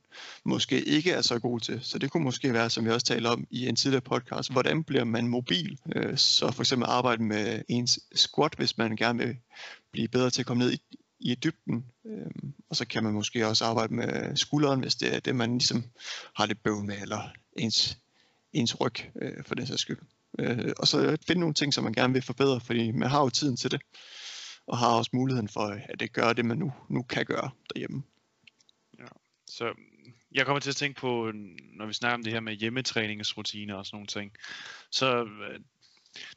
måske 0.44 0.84
ikke 0.84 1.12
er 1.12 1.22
så 1.22 1.38
god 1.38 1.60
til. 1.60 1.80
Så 1.82 1.98
det 1.98 2.10
kunne 2.10 2.24
måske 2.24 2.52
være, 2.52 2.70
som 2.70 2.84
vi 2.84 2.90
også 2.90 3.06
talte 3.06 3.26
om 3.26 3.46
i 3.50 3.68
en 3.68 3.76
tidligere 3.76 4.02
podcast, 4.02 4.52
hvordan 4.52 4.84
bliver 4.84 5.04
man 5.04 5.28
mobil? 5.28 5.78
Øh, 5.96 6.16
så 6.16 6.50
for 6.50 6.62
eksempel 6.62 6.86
arbejde 6.88 7.22
med 7.22 7.62
ens 7.68 8.00
squat, 8.14 8.54
hvis 8.56 8.78
man 8.78 8.96
gerne 8.96 9.18
vil 9.18 9.36
blive 9.92 10.08
bedre 10.08 10.30
til 10.30 10.42
at 10.42 10.46
komme 10.46 10.64
ned 10.64 10.72
i, 10.72 10.78
i 11.20 11.34
dybden. 11.34 11.84
Øhm, 12.06 12.52
og 12.70 12.76
så 12.76 12.86
kan 12.86 13.04
man 13.04 13.12
måske 13.12 13.46
også 13.46 13.64
arbejde 13.64 13.94
med 13.94 14.36
skulderen, 14.36 14.80
hvis 14.80 14.94
det 14.94 15.14
er 15.14 15.20
det, 15.20 15.36
man 15.36 15.50
ligesom 15.50 15.84
har 16.36 16.46
lidt 16.46 16.62
bøvl 16.62 16.84
med, 16.84 17.02
eller 17.02 17.32
ens, 17.56 17.98
ens 18.52 18.80
ryg 18.80 18.94
øh, 19.22 19.44
for 19.44 19.54
den 19.54 19.66
sags 19.66 19.82
skyld. 19.82 19.98
Øh, 20.38 20.72
og 20.78 20.88
så 20.88 21.16
finde 21.26 21.40
nogle 21.40 21.54
ting, 21.54 21.74
som 21.74 21.84
man 21.84 21.92
gerne 21.92 22.12
vil 22.12 22.22
forbedre, 22.22 22.60
fordi 22.60 22.90
man 22.90 23.10
har 23.10 23.22
jo 23.22 23.30
tiden 23.30 23.56
til 23.56 23.70
det, 23.70 23.80
og 24.66 24.78
har 24.78 24.88
også 24.88 25.10
muligheden 25.12 25.48
for, 25.48 25.80
at 25.88 26.00
det 26.00 26.12
gør 26.12 26.32
det, 26.32 26.44
man 26.44 26.58
nu, 26.58 26.72
nu 26.88 27.02
kan 27.02 27.26
gøre 27.26 27.50
derhjemme. 27.74 28.02
Ja. 28.98 29.06
Så 29.46 29.74
jeg 30.32 30.46
kommer 30.46 30.60
til 30.60 30.70
at 30.70 30.76
tænke 30.76 31.00
på, 31.00 31.32
når 31.76 31.86
vi 31.86 31.92
snakker 31.92 32.14
om 32.14 32.22
det 32.22 32.32
her 32.32 32.40
med 32.40 32.52
hjemmetræningsrutiner 32.52 33.74
og 33.74 33.86
sådan 33.86 33.96
nogle 33.96 34.06
ting, 34.06 34.32
så 34.90 35.24
øh, 35.24 35.60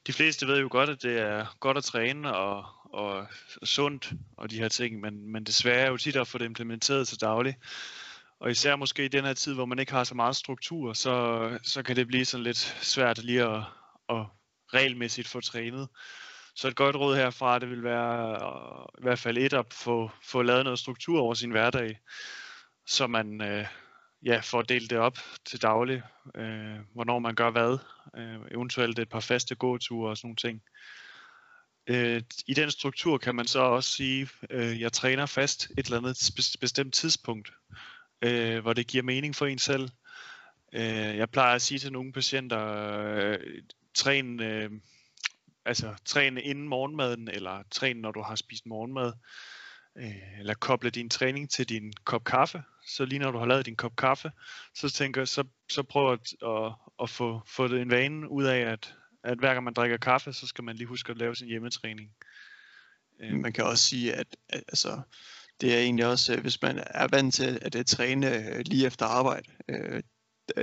de 0.08 0.14
fleste 0.14 0.48
ved 0.48 0.60
jo 0.60 0.68
godt, 0.72 0.90
at 0.90 1.04
det 1.04 1.20
er 1.20 1.58
godt 1.60 1.78
at 1.78 1.84
træne 1.84 2.36
og, 2.36 2.66
og, 2.84 3.28
og 3.62 3.68
sundt 3.68 4.14
og 4.38 4.52
de 4.52 4.58
her 4.58 4.70
ting, 4.70 5.00
men, 5.00 5.32
men 5.32 5.44
desværre 5.44 5.86
er 5.86 5.90
jo 5.90 5.98
tit 5.98 6.16
at 6.16 6.28
få 6.28 6.38
det 6.38 6.46
implementeret 6.46 7.08
til 7.08 7.22
daglig. 7.22 7.56
Og 8.40 8.52
især 8.52 8.76
måske 8.76 9.06
i 9.06 9.08
den 9.08 9.26
her 9.26 9.34
tid, 9.34 9.54
hvor 9.54 9.66
man 9.66 9.80
ikke 9.80 9.92
har 9.92 10.04
så 10.04 10.16
meget 10.16 10.36
struktur, 10.36 10.94
så, 10.94 11.60
så 11.64 11.84
kan 11.84 11.96
det 11.96 12.08
blive 12.08 12.26
sådan 12.26 12.44
lidt 12.44 12.78
svært 12.82 13.24
lige 13.24 13.44
at, 13.44 13.64
og 14.12 14.28
regelmæssigt 14.74 15.28
få 15.28 15.42
trænet. 15.42 15.88
Så 16.56 16.68
et 16.68 16.76
godt 16.76 16.96
råd 16.96 17.16
herfra, 17.16 17.60
det 17.60 17.70
vil 17.70 17.84
være 17.84 18.88
i 19.00 19.02
hvert 19.02 19.20
fald 19.20 19.38
et 19.38 19.54
at 19.54 19.74
få, 19.74 20.12
få 20.24 20.42
lavet 20.42 20.64
noget 20.64 20.80
struktur 20.80 21.22
over 21.22 21.34
sin 21.34 21.52
hverdag, 21.52 22.00
så 22.88 23.08
man 23.08 23.42
øh, 23.42 23.66
ja, 24.26 24.40
får 24.44 24.62
delt 24.62 24.90
det 24.90 24.98
op 24.98 25.18
til 25.46 25.62
daglig, 25.62 26.02
øh, 26.36 26.78
hvornår 26.94 27.20
man 27.20 27.36
gør 27.36 27.50
hvad, 27.50 27.78
øh, 28.18 28.40
eventuelt 28.52 29.00
et 29.00 29.10
par 29.10 29.20
faste 29.20 29.56
gåture 29.56 30.10
og 30.10 30.18
sådan 30.18 30.28
nogle 30.28 30.36
ting. 30.36 30.62
Øh, 31.88 32.22
I 32.48 32.54
den 32.54 32.72
struktur 32.72 33.18
kan 33.18 33.36
man 33.36 33.48
så 33.48 33.60
også 33.60 33.90
sige, 33.90 34.30
øh, 34.50 34.82
jeg 34.82 34.94
træner 34.94 35.26
fast 35.26 35.70
et 35.78 35.86
eller 35.86 35.98
andet 35.98 36.32
bestemt 36.62 36.94
tidspunkt, 36.94 37.54
øh, 38.22 38.60
hvor 38.60 38.74
det 38.74 38.88
giver 38.88 39.04
mening 39.04 39.36
for 39.36 39.46
en 39.46 39.60
selv. 39.60 39.90
Øh, 40.74 41.18
jeg 41.18 41.30
plejer 41.30 41.56
at 41.56 41.62
sige 41.62 41.80
til 41.80 41.92
nogle 41.92 42.14
patienter, 42.14 42.68
øh, 43.18 43.40
træn, 43.94 44.40
øh, 44.40 44.72
altså 45.66 45.96
træn 46.06 46.38
inden 46.38 46.68
morgenmaden, 46.68 47.28
eller 47.28 47.64
træn 47.72 47.96
når 47.96 48.12
du 48.12 48.22
har 48.22 48.36
spist 48.36 48.66
morgenmad, 48.66 49.14
øh, 49.98 50.40
eller 50.40 50.54
koble 50.54 50.90
din 50.90 51.10
træning 51.10 51.50
til 51.50 51.70
din 51.70 51.94
kop 52.04 52.24
kaffe. 52.24 52.64
Så 52.88 53.06
lige 53.06 53.20
når 53.20 53.32
du 53.32 53.38
har 53.38 53.46
lavet 53.46 53.66
din 53.66 53.76
kop 53.76 53.96
kaffe, 53.96 54.32
så 54.76 54.90
tænker 54.90 55.26
så, 55.26 55.44
så 55.70 55.84
prøv 55.84 56.14
at, 56.14 56.34
at, 56.46 56.74
at 57.02 57.10
få, 57.10 57.42
få 57.48 57.68
det 57.68 57.82
en 57.82 57.90
vane 57.90 58.32
ud 58.32 58.44
af, 58.44 58.60
at, 58.60 58.96
at 59.24 59.38
hver 59.38 59.54
gang 59.54 59.64
man 59.64 59.74
drikker 59.74 59.98
kaffe, 59.98 60.34
så 60.34 60.48
skal 60.48 60.64
man 60.64 60.76
lige 60.76 60.88
huske 60.88 61.12
at 61.12 61.18
lave 61.18 61.36
sin 61.36 61.48
hjemmetræning. 61.48 62.12
Øh. 63.20 63.34
Man 63.34 63.54
kan 63.54 63.64
også 63.64 63.86
sige, 63.86 64.14
at, 64.14 64.28
at 64.50 64.64
altså, 64.68 65.02
det 65.62 65.74
er 65.74 65.80
egentlig 65.80 66.06
også, 66.06 66.34
øh, 66.34 66.42
hvis 66.42 66.62
man 66.62 66.84
er 66.86 67.08
vant 67.08 67.34
til 67.34 67.60
at, 67.62 67.76
at 67.76 67.86
træne 67.86 68.38
øh, 68.38 68.60
lige 68.66 68.86
efter 68.86 69.06
arbejde. 69.06 69.52
Øh, 69.70 70.04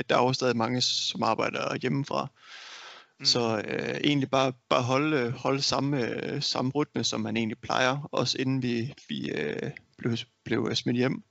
der 0.09 0.17
er 0.17 0.23
jo 0.23 0.33
stadig 0.33 0.57
mange, 0.57 0.81
som 0.81 1.23
arbejder 1.23 1.77
hjemmefra. 1.77 2.29
Mm. 3.19 3.25
Så 3.25 3.63
øh, 3.69 4.01
egentlig 4.05 4.31
bare, 4.31 4.53
bare 4.69 4.83
holde, 4.83 5.31
holde 5.31 5.63
samme, 5.63 6.05
øh, 6.05 6.43
samme 6.43 6.71
rytme, 6.75 7.05
som 7.05 7.21
man 7.21 7.37
egentlig 7.37 7.59
plejer, 7.59 8.09
også 8.13 8.39
inden 8.39 8.63
vi, 8.63 8.95
vi 9.09 9.31
øh, 9.31 9.71
blev, 9.99 10.17
blev 10.45 10.75
smidt 10.75 10.97
hjem. 10.97 11.23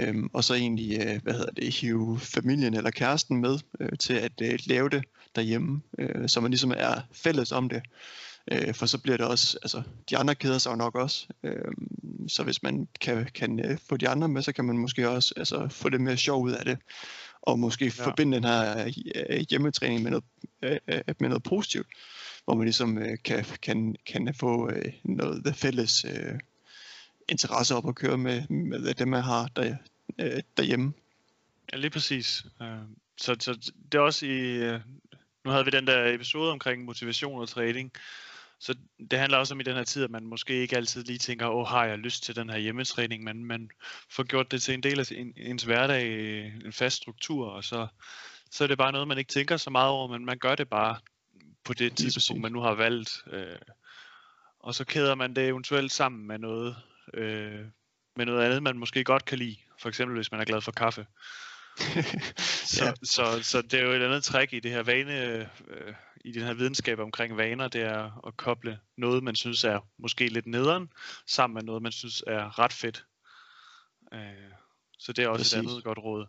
Øhm, 0.00 0.30
og 0.32 0.44
så 0.44 0.54
egentlig, 0.54 1.00
øh, 1.00 1.22
hvad 1.22 1.32
hedder 1.32 1.50
det, 1.50 1.74
hive 1.74 2.20
familien 2.20 2.74
eller 2.74 2.90
kæresten 2.90 3.36
med 3.40 3.58
øh, 3.80 3.98
til 3.98 4.14
at 4.14 4.32
øh, 4.42 4.58
lave 4.66 4.88
det 4.88 5.04
derhjemme, 5.34 5.80
øh, 5.98 6.28
så 6.28 6.40
man 6.40 6.50
ligesom 6.50 6.72
er 6.76 7.00
fælles 7.12 7.52
om 7.52 7.68
det. 7.68 7.82
Øh, 8.52 8.74
for 8.74 8.86
så 8.86 8.98
bliver 8.98 9.16
det 9.16 9.26
også, 9.26 9.58
altså 9.62 9.82
de 10.10 10.16
andre 10.16 10.34
keder 10.34 10.58
sig 10.58 10.70
jo 10.70 10.76
nok 10.76 10.94
også. 10.94 11.26
Øh, 11.42 11.72
så 12.28 12.42
hvis 12.42 12.62
man 12.62 12.88
kan, 13.00 13.28
kan 13.34 13.60
øh, 13.60 13.78
få 13.88 13.96
de 13.96 14.08
andre 14.08 14.28
med, 14.28 14.42
så 14.42 14.52
kan 14.52 14.64
man 14.64 14.78
måske 14.78 15.08
også 15.10 15.34
altså, 15.36 15.68
få 15.70 15.88
det 15.88 16.00
mere 16.00 16.16
sjov 16.16 16.42
ud 16.42 16.52
af 16.52 16.64
det 16.64 16.78
og 17.48 17.58
måske 17.58 17.84
ja. 17.84 18.04
forbinde 18.04 18.36
den 18.36 18.44
her 18.44 18.92
øh, 19.30 19.40
hjemmetræning 19.50 20.02
med 20.02 20.10
noget, 20.10 20.24
øh, 20.62 20.78
øh, 20.88 21.14
med 21.20 21.28
noget 21.28 21.42
positivt, 21.42 21.86
hvor 22.44 22.54
man 22.54 22.64
ligesom 22.64 22.98
kan, 23.24 23.44
kan, 23.62 23.96
kan 24.06 24.34
få 24.34 24.70
noget 25.04 25.56
fælles 25.56 26.06
interesse 27.28 27.74
op 27.74 27.88
at 27.88 27.94
køre 27.94 28.18
med, 28.18 28.48
med 28.48 28.94
det, 28.94 29.08
man 29.08 29.22
har 29.22 29.48
der, 29.56 29.76
derhjemme. 30.56 30.92
Ja, 31.72 31.76
lige 31.78 31.90
præcis. 31.90 32.44
Så, 33.16 33.36
så 33.40 33.72
det 33.92 33.98
er 33.98 34.02
også 34.02 34.26
i, 34.26 34.58
nu 35.44 35.50
havde 35.50 35.64
vi 35.64 35.70
den 35.70 35.86
der 35.86 36.14
episode 36.14 36.52
omkring 36.52 36.84
motivation 36.84 37.40
og 37.40 37.48
træning, 37.48 37.92
så 38.60 38.74
det 39.10 39.18
handler 39.18 39.38
også 39.38 39.54
om 39.54 39.60
i 39.60 39.62
den 39.62 39.76
her 39.76 39.84
tid, 39.84 40.04
at 40.04 40.10
man 40.10 40.26
måske 40.26 40.54
ikke 40.54 40.76
altid 40.76 41.04
lige 41.04 41.18
tænker, 41.18 41.48
åh, 41.48 41.66
har 41.66 41.84
jeg 41.84 41.98
lyst 41.98 42.24
til 42.24 42.36
den 42.36 42.50
her 42.50 42.58
hjemmetræning, 42.58 43.24
men 43.24 43.44
man 43.44 43.70
får 44.10 44.22
gjort 44.22 44.50
det 44.50 44.62
til 44.62 44.74
en 44.74 44.82
del 44.82 45.00
af 45.00 45.04
ens 45.36 45.62
hverdag, 45.62 46.46
en 46.64 46.72
fast 46.72 46.96
struktur, 46.96 47.48
og 47.48 47.64
så, 47.64 47.86
så 48.50 48.64
er 48.64 48.68
det 48.68 48.78
bare 48.78 48.92
noget, 48.92 49.08
man 49.08 49.18
ikke 49.18 49.32
tænker 49.32 49.56
så 49.56 49.70
meget 49.70 49.90
over, 49.90 50.08
men 50.08 50.24
man 50.24 50.38
gør 50.38 50.54
det 50.54 50.68
bare 50.68 50.98
på 51.64 51.74
det 51.74 51.96
tidspunkt, 51.96 52.42
man 52.42 52.52
nu 52.52 52.60
har 52.60 52.74
valgt. 52.74 53.22
Øh, 53.32 53.56
og 54.60 54.74
så 54.74 54.84
kæder 54.84 55.14
man 55.14 55.36
det 55.36 55.46
eventuelt 55.46 55.92
sammen 55.92 56.26
med 56.26 56.38
noget, 56.38 56.76
øh, 57.14 57.64
med 58.16 58.26
noget 58.26 58.44
andet, 58.44 58.62
man 58.62 58.78
måske 58.78 59.04
godt 59.04 59.24
kan 59.24 59.38
lide. 59.38 59.56
For 59.80 59.88
eksempel 59.88 60.16
hvis 60.16 60.30
man 60.30 60.40
er 60.40 60.44
glad 60.44 60.60
for 60.60 60.72
kaffe. 60.72 61.06
så, 62.74 62.84
ja. 62.84 62.92
så, 63.02 63.42
så 63.42 63.62
det 63.62 63.74
er 63.74 63.84
jo 63.84 63.92
et 63.92 64.02
andet 64.02 64.24
træk 64.24 64.52
i 64.52 64.60
det 64.60 64.70
her 64.70 64.82
vane, 64.82 65.24
øh, 65.24 65.46
i 66.24 66.32
den 66.32 66.42
her 66.42 66.54
videnskab 66.54 66.98
omkring 66.98 67.36
vaner, 67.36 67.68
det 67.68 67.82
er 67.82 68.26
at 68.26 68.36
koble 68.36 68.78
noget, 68.96 69.22
man 69.22 69.36
synes 69.36 69.64
er 69.64 69.86
måske 69.98 70.28
lidt 70.28 70.46
nederen, 70.46 70.88
sammen 71.26 71.54
med 71.54 71.62
noget, 71.62 71.82
man 71.82 71.92
synes 71.92 72.24
er 72.26 72.58
ret 72.58 72.72
fedt. 72.72 73.04
Øh, 74.14 74.52
så 74.98 75.12
det 75.12 75.24
er 75.24 75.28
også 75.28 75.42
Præcis. 75.42 75.52
et 75.52 75.58
andet 75.58 75.84
godt 75.84 75.98
råd. 75.98 76.26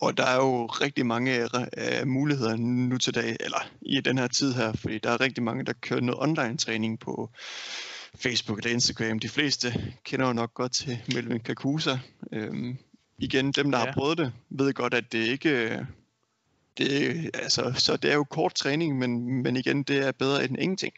Og 0.00 0.16
der 0.16 0.24
er 0.24 0.36
jo 0.36 0.66
rigtig 0.66 1.06
mange 1.06 1.48
uh, 1.54 2.08
muligheder 2.08 2.56
nu 2.56 2.98
til 2.98 3.14
dag, 3.14 3.36
eller 3.40 3.70
i 3.82 4.00
den 4.00 4.18
her 4.18 4.26
tid 4.26 4.54
her, 4.54 4.72
fordi 4.72 4.98
der 4.98 5.10
er 5.10 5.20
rigtig 5.20 5.44
mange, 5.44 5.64
der 5.64 5.72
kører 5.72 6.00
noget 6.00 6.22
online 6.22 6.56
træning 6.56 7.00
på 7.00 7.30
Facebook 8.14 8.58
eller 8.58 8.70
Instagram. 8.70 9.18
De 9.18 9.28
fleste 9.28 9.94
kender 10.04 10.26
jo 10.26 10.32
nok 10.32 10.54
godt 10.54 10.72
til 10.72 10.98
Melvin 11.14 11.40
Kakusa. 11.40 11.98
Øhm, 12.32 12.78
igen, 13.18 13.52
dem 13.52 13.70
der 13.70 13.78
ja. 13.78 13.84
har 13.84 13.92
prøvet 13.92 14.18
det, 14.18 14.32
ved 14.50 14.74
godt, 14.74 14.94
at 14.94 15.12
det 15.12 15.26
ikke 15.26 15.86
det, 16.78 17.30
altså, 17.34 17.72
så 17.76 17.96
det 17.96 18.10
er 18.10 18.14
jo 18.14 18.24
kort 18.24 18.54
træning, 18.54 18.98
men, 18.98 19.42
men 19.42 19.56
igen, 19.56 19.82
det 19.82 19.98
er 19.98 20.12
bedre 20.12 20.44
end 20.44 20.58
ingenting. 20.58 20.94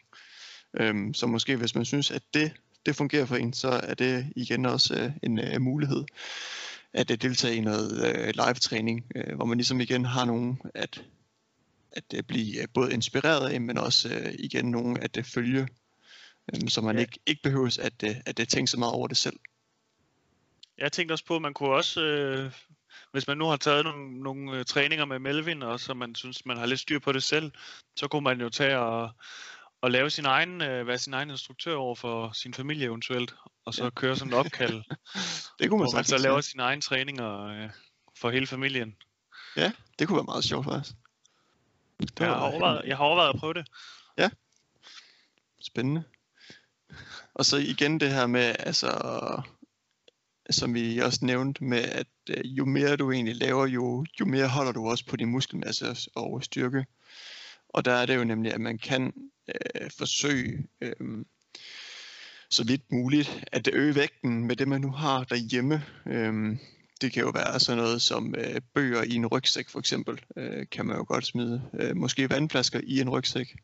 Øhm, 0.79 1.13
så 1.13 1.27
måske 1.27 1.55
hvis 1.55 1.75
man 1.75 1.85
synes, 1.85 2.11
at 2.11 2.21
det, 2.33 2.51
det 2.85 2.95
fungerer 2.95 3.25
for 3.25 3.35
en, 3.35 3.53
så 3.53 3.69
er 3.69 3.93
det 3.93 4.33
igen 4.35 4.65
også 4.65 4.95
øh, 4.95 5.11
en 5.23 5.39
øh, 5.39 5.61
mulighed 5.61 6.03
at 6.93 7.11
øh, 7.11 7.17
deltage 7.21 7.55
i 7.55 7.61
noget 7.61 8.15
øh, 8.15 8.27
live-træning, 8.27 9.05
øh, 9.15 9.35
hvor 9.35 9.45
man 9.45 9.57
ligesom 9.57 9.81
igen 9.81 10.05
har 10.05 10.25
nogen 10.25 10.61
at, 10.75 11.03
at 11.91 12.03
øh, 12.15 12.23
blive 12.23 12.61
øh, 12.61 12.67
både 12.73 12.93
inspireret 12.93 13.49
af, 13.49 13.61
men 13.61 13.77
også 13.77 14.09
øh, 14.09 14.33
igen 14.39 14.65
nogen 14.65 14.97
at 14.97 15.17
øh, 15.17 15.23
følge, 15.23 15.67
øh, 16.53 16.69
så 16.69 16.81
man 16.81 16.95
ja. 16.95 17.01
ikke, 17.01 17.19
ikke 17.25 17.41
behøves 17.43 17.77
at, 17.77 18.03
øh, 18.03 18.15
at 18.25 18.39
øh, 18.39 18.47
tænke 18.47 18.71
så 18.71 18.79
meget 18.79 18.93
over 18.93 19.07
det 19.07 19.17
selv. 19.17 19.39
Jeg 20.79 20.91
tænkte 20.91 21.13
også 21.13 21.25
på, 21.25 21.35
at 21.35 21.41
man 21.41 21.53
kunne 21.53 21.69
også, 21.69 22.01
øh, 22.01 22.51
hvis 23.11 23.27
man 23.27 23.37
nu 23.37 23.45
har 23.45 23.57
taget 23.57 23.83
nogle, 23.83 24.23
nogle 24.23 24.57
øh, 24.57 24.65
træninger 24.65 25.05
med 25.05 25.19
Melvin, 25.19 25.63
og 25.63 25.79
så 25.79 25.93
man 25.93 26.15
synes, 26.15 26.45
man 26.45 26.57
har 26.57 26.65
lidt 26.65 26.79
styr 26.79 26.99
på 26.99 27.11
det 27.11 27.23
selv, 27.23 27.51
så 27.95 28.07
kunne 28.07 28.23
man 28.23 28.41
jo 28.41 28.49
tage 28.49 28.79
og, 28.79 29.11
og 29.81 29.91
lave 29.91 30.09
sin 30.09 30.25
egen, 30.25 30.61
øh, 30.61 30.87
være 30.87 30.97
sin 30.97 31.13
egen 31.13 31.29
instruktør 31.29 31.75
over 31.75 31.95
for 31.95 32.31
sin 32.33 32.53
familie 32.53 32.85
eventuelt, 32.85 33.35
og 33.65 33.73
så 33.73 33.83
ja. 33.83 33.89
køre 33.89 34.15
sådan 34.15 34.33
et 34.33 34.39
opkald, 34.39 34.83
det 35.59 35.69
kunne 35.69 35.79
man, 35.79 35.85
hvor 35.85 35.95
man 35.95 36.05
så 36.05 36.17
laver 36.17 36.41
sin 36.41 36.59
egen 36.59 36.81
træninger 36.81 37.45
øh, 37.45 37.69
for 38.17 38.29
hele 38.29 38.47
familien. 38.47 38.95
Ja, 39.55 39.71
det 39.99 40.07
kunne 40.07 40.15
være 40.15 40.25
meget 40.25 40.43
sjovt 40.43 40.65
faktisk. 40.65 40.95
Det 41.99 42.19
jeg, 42.19 42.27
har 42.27 42.35
overvejet, 42.35 42.81
jeg 42.85 42.97
har 42.97 43.03
overvejet 43.03 43.33
at 43.33 43.39
prøve 43.39 43.53
det. 43.53 43.67
Ja, 44.17 44.29
spændende. 45.61 46.03
Og 47.33 47.45
så 47.45 47.57
igen 47.57 47.99
det 47.99 48.11
her 48.11 48.27
med, 48.27 48.55
altså, 48.59 48.89
som 50.49 50.73
vi 50.73 50.99
også 50.99 51.19
nævnte 51.25 51.63
med, 51.63 51.81
at 51.81 52.07
øh, 52.29 52.45
jo 52.45 52.65
mere 52.65 52.95
du 52.95 53.11
egentlig 53.11 53.35
laver, 53.35 53.67
jo, 53.67 54.05
jo 54.19 54.25
mere 54.25 54.47
holder 54.47 54.71
du 54.71 54.89
også 54.89 55.05
på 55.05 55.15
din 55.15 55.29
muskelmasse 55.29 55.95
og 56.15 56.43
styrke. 56.43 56.85
Og 57.69 57.85
der 57.85 57.91
er 57.91 58.05
det 58.05 58.15
jo 58.15 58.23
nemlig, 58.23 58.53
at 58.53 58.61
man 58.61 58.77
kan 58.77 59.13
øh, 59.47 59.89
forsøge 59.97 60.67
øh, 60.81 61.25
så 62.49 62.63
vidt 62.63 62.91
muligt 62.91 63.43
at 63.51 63.69
øge 63.73 63.95
vægten 63.95 64.47
med 64.47 64.55
det, 64.55 64.67
man 64.67 64.81
nu 64.81 64.91
har 64.91 65.23
derhjemme. 65.23 65.83
Øh, 66.05 66.57
det 67.01 67.11
kan 67.11 67.23
jo 67.23 67.29
være 67.29 67.59
sådan 67.59 67.83
noget 67.83 68.01
som 68.01 68.35
øh, 68.37 68.61
bøger 68.73 69.03
i 69.03 69.15
en 69.15 69.25
rygsæk 69.25 69.69
for 69.69 69.79
eksempel, 69.79 70.21
øh, 70.37 70.65
kan 70.71 70.85
man 70.85 70.97
jo 70.97 71.05
godt 71.07 71.25
smide. 71.25 71.61
Øh, 71.73 71.95
måske 71.95 72.29
vandflasker 72.29 72.81
i 72.83 72.99
en 72.99 73.09
rygsæk. 73.09 73.55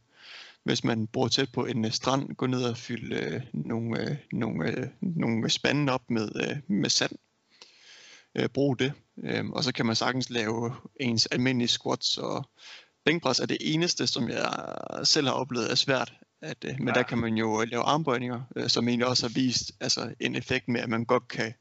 Hvis 0.66 0.84
man 0.84 1.08
bor 1.08 1.28
tæt 1.28 1.52
på 1.52 1.66
en 1.66 1.86
øh, 1.86 1.92
strand, 1.92 2.36
gå 2.36 2.48
ned 2.48 2.64
og 2.64 2.78
fylde 2.78 3.16
øh, 3.16 3.42
nogle, 3.54 4.02
øh, 4.02 4.18
nogle, 4.32 4.70
øh, 4.72 4.88
nogle 5.02 5.50
spande 5.50 5.94
op 5.94 6.10
med, 6.10 6.30
øh, 6.36 6.58
med 6.68 6.90
sand. 6.90 7.12
Øh, 8.38 8.50
brug 8.50 8.80
det. 8.80 8.94
Øh, 9.24 9.46
og 9.50 9.64
så 9.64 9.74
kan 9.74 9.86
man 9.86 9.96
sagtens 9.96 10.30
lave 10.30 10.76
ens 11.00 11.26
almindelige 11.26 11.68
squats 11.68 12.18
og 12.18 12.50
bænkpres 13.06 13.40
er 13.40 13.46
det 13.46 13.58
eneste, 13.62 14.08
som 14.08 14.30
jeg 14.30 14.50
selv 15.04 15.28
har 15.28 15.34
oplevet 15.34 15.72
er 15.72 15.76
svært. 15.76 16.14
At, 16.42 16.66
øh, 16.66 16.76
men 16.80 16.88
ja. 16.88 16.94
der 16.94 17.04
kan 17.04 17.18
man 17.18 17.38
jo 17.38 17.64
lave 17.64 17.84
armbøjninger, 17.84 18.42
øh, 18.56 18.70
som 18.70 18.88
egentlig 18.88 19.08
også 19.08 19.28
har 19.28 19.34
vist 19.34 19.72
altså, 19.80 20.14
en 20.20 20.36
effekt 20.36 20.68
med, 20.68 20.82
at 20.82 20.90
man 20.90 21.06
godt 21.06 21.28
kan, 21.28 21.54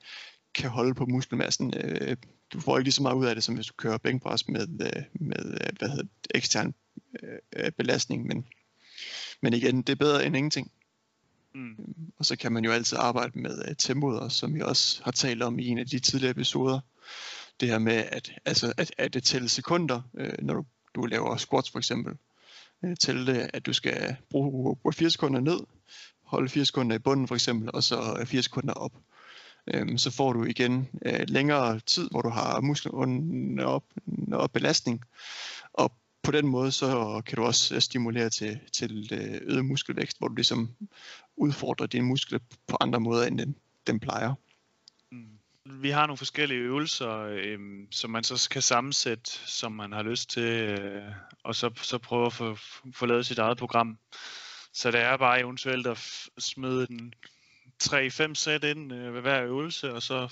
kan 0.55 0.71
holde 0.71 0.95
på 0.95 1.07
muskelmassen. 1.07 1.75
Øh, 1.77 2.17
du 2.53 2.61
får 2.61 2.79
ikke 2.79 2.85
lige 2.85 2.93
så 2.93 3.03
meget 3.03 3.17
ud 3.17 3.27
af 3.27 3.35
det, 3.35 3.45
som 3.45 3.55
hvis 3.55 3.67
du 3.67 3.75
kører 3.77 3.99
bænkpres 3.99 4.49
med, 4.49 4.69
øh, 4.81 5.03
med 5.12 5.45
øh, 5.45 5.79
hvad 5.79 5.88
hedder 5.88 6.05
ekstern 6.35 6.75
øh, 7.57 7.73
belastning. 7.73 8.27
Men, 8.27 8.47
men 9.42 9.55
igen, 9.55 9.83
det 9.83 9.88
er 9.88 9.97
bedre 9.97 10.27
end 10.27 10.37
ingenting. 10.37 10.70
Mm. 11.55 11.77
Og 12.18 12.25
så 12.25 12.37
kan 12.37 12.53
man 12.53 12.64
jo 12.64 12.73
altid 12.73 12.99
arbejde 13.01 13.38
med 13.38 13.68
uh, 13.68 13.75
tempoet, 13.79 14.33
som 14.33 14.55
vi 14.55 14.61
også 14.61 15.01
har 15.05 15.11
talt 15.11 15.42
om 15.42 15.59
i 15.59 15.66
en 15.66 15.79
af 15.79 15.87
de 15.87 15.99
tidligere 15.99 16.31
episoder. 16.31 16.81
Det 17.61 17.68
her 17.68 17.79
med 17.79 18.05
at, 18.12 18.33
altså, 18.44 18.73
at, 18.77 18.94
at 18.99 19.14
det 19.14 19.25
tælle 19.25 19.49
sekunder, 19.49 20.03
øh, 20.18 20.33
når 20.42 20.55
du 20.55 20.64
du 20.94 21.07
laver 21.07 21.37
squats 21.37 21.70
for 21.70 21.79
eksempel, 21.79 22.14
øh, 22.85 22.97
til 23.01 23.27
det, 23.27 23.51
at 23.53 23.66
du 23.66 23.73
skal 23.73 24.16
bruge, 24.31 24.77
bruge 24.77 24.92
4 24.92 25.11
sekunder 25.11 25.40
ned, 25.40 25.61
holde 26.25 26.49
4 26.49 26.64
sekunder 26.64 26.97
i 26.97 26.99
bunden 26.99 27.29
for 27.29 27.35
eksempel, 27.35 27.70
og 27.75 27.83
så 27.83 28.25
4 28.27 28.42
sekunder 28.42 28.73
op. 28.73 28.92
Øhm, 29.75 29.99
så 29.99 30.11
får 30.11 30.33
du 30.33 30.44
igen 30.44 30.88
øh, 31.07 31.25
længere 31.29 31.81
tid, 31.81 32.09
hvor 32.11 32.23
du 32.23 32.29
har 32.29 32.61
muskler 32.61 32.92
under 32.94 33.64
op, 33.64 33.85
op 34.33 34.51
belastning, 34.53 35.05
og 35.73 35.92
på 36.25 36.31
den 36.31 36.47
måde 36.47 36.73
så 36.73 37.23
kan 37.27 37.37
du 37.37 37.45
også 37.45 37.75
øh, 37.75 37.81
stimulere 37.81 38.31
til, 38.31 38.61
til 38.73 39.09
øh, 39.13 39.41
øget 39.43 39.65
muskelvækst, 39.65 40.19
hvor 40.19 40.29
du 40.29 40.35
ligesom 40.35 40.71
udfordrer 41.37 41.87
dine 41.87 42.07
muskler 42.07 42.39
på 42.69 42.77
andre 42.81 43.01
måder, 43.01 43.27
end 43.27 43.39
den, 43.39 43.57
den 43.87 44.01
plejer. 44.01 44.35
Mm. 45.11 45.39
Vi 45.65 45.91
har 45.91 46.07
nogle 46.07 46.19
forskellige 46.19 46.61
øvelser, 46.61 47.19
øh, 47.19 47.59
som 47.91 48.11
man 48.11 48.25
så 48.25 48.49
kan 48.51 48.63
sammensætte, 48.63 49.31
som 49.47 49.73
man 49.73 49.93
har 49.93 50.03
lyst 50.03 50.31
til, 50.31 50.43
øh, 50.43 51.03
og 51.43 51.55
så, 51.55 51.71
så 51.83 51.99
prøve 51.99 52.27
at 52.27 52.33
få, 52.33 52.57
få 52.95 53.07
lavet 53.07 53.27
sit 53.27 53.39
eget 53.39 53.59
program. 53.59 53.99
Så 54.73 54.91
det 54.91 55.01
er 55.01 55.17
bare 55.17 55.41
eventuelt 55.41 55.87
at 55.87 55.99
smide 56.39 56.87
den 56.87 57.15
3-5 57.83 58.35
sæt 58.35 58.65
ind 58.65 58.93
øh, 58.93 59.15
ved 59.15 59.21
hver 59.21 59.43
øvelse, 59.43 59.93
og 59.93 60.03
så, 60.03 60.29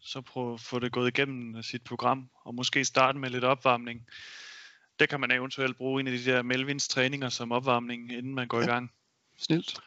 så 0.00 0.20
prøve 0.20 0.54
at 0.54 0.60
få 0.60 0.78
det 0.78 0.92
gået 0.92 1.08
igennem 1.08 1.62
sit 1.62 1.84
program, 1.84 2.30
og 2.44 2.54
måske 2.54 2.84
starte 2.84 3.18
med 3.18 3.30
lidt 3.30 3.44
opvarmning. 3.44 4.06
Det 5.00 5.08
kan 5.08 5.20
man 5.20 5.30
eventuelt 5.30 5.76
bruge 5.76 6.00
en 6.00 6.06
af 6.06 6.18
de 6.18 6.24
der 6.24 6.42
Melvins 6.42 6.88
træninger 6.88 7.28
som 7.28 7.52
opvarmning, 7.52 8.12
inden 8.12 8.34
man 8.34 8.48
går 8.48 8.58
ja. 8.58 8.64
i 8.64 8.66
gang. 8.66 8.92
Snilt. 9.38 9.80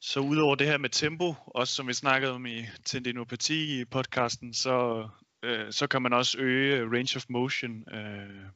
Så 0.00 0.20
udover 0.20 0.54
det 0.54 0.66
her 0.66 0.78
med 0.78 0.90
tempo, 0.90 1.34
også 1.46 1.74
som 1.74 1.88
vi 1.88 1.92
snakkede 1.92 2.32
om 2.32 2.46
i 2.46 2.66
tendinopati 2.84 3.80
i 3.80 3.84
podcasten, 3.84 4.54
så, 4.54 5.08
øh, 5.42 5.72
så 5.72 5.86
kan 5.86 6.02
man 6.02 6.12
også 6.12 6.38
øge 6.38 6.84
range 6.84 7.16
of 7.16 7.24
motion. 7.28 7.94
Øh, 7.94 8.46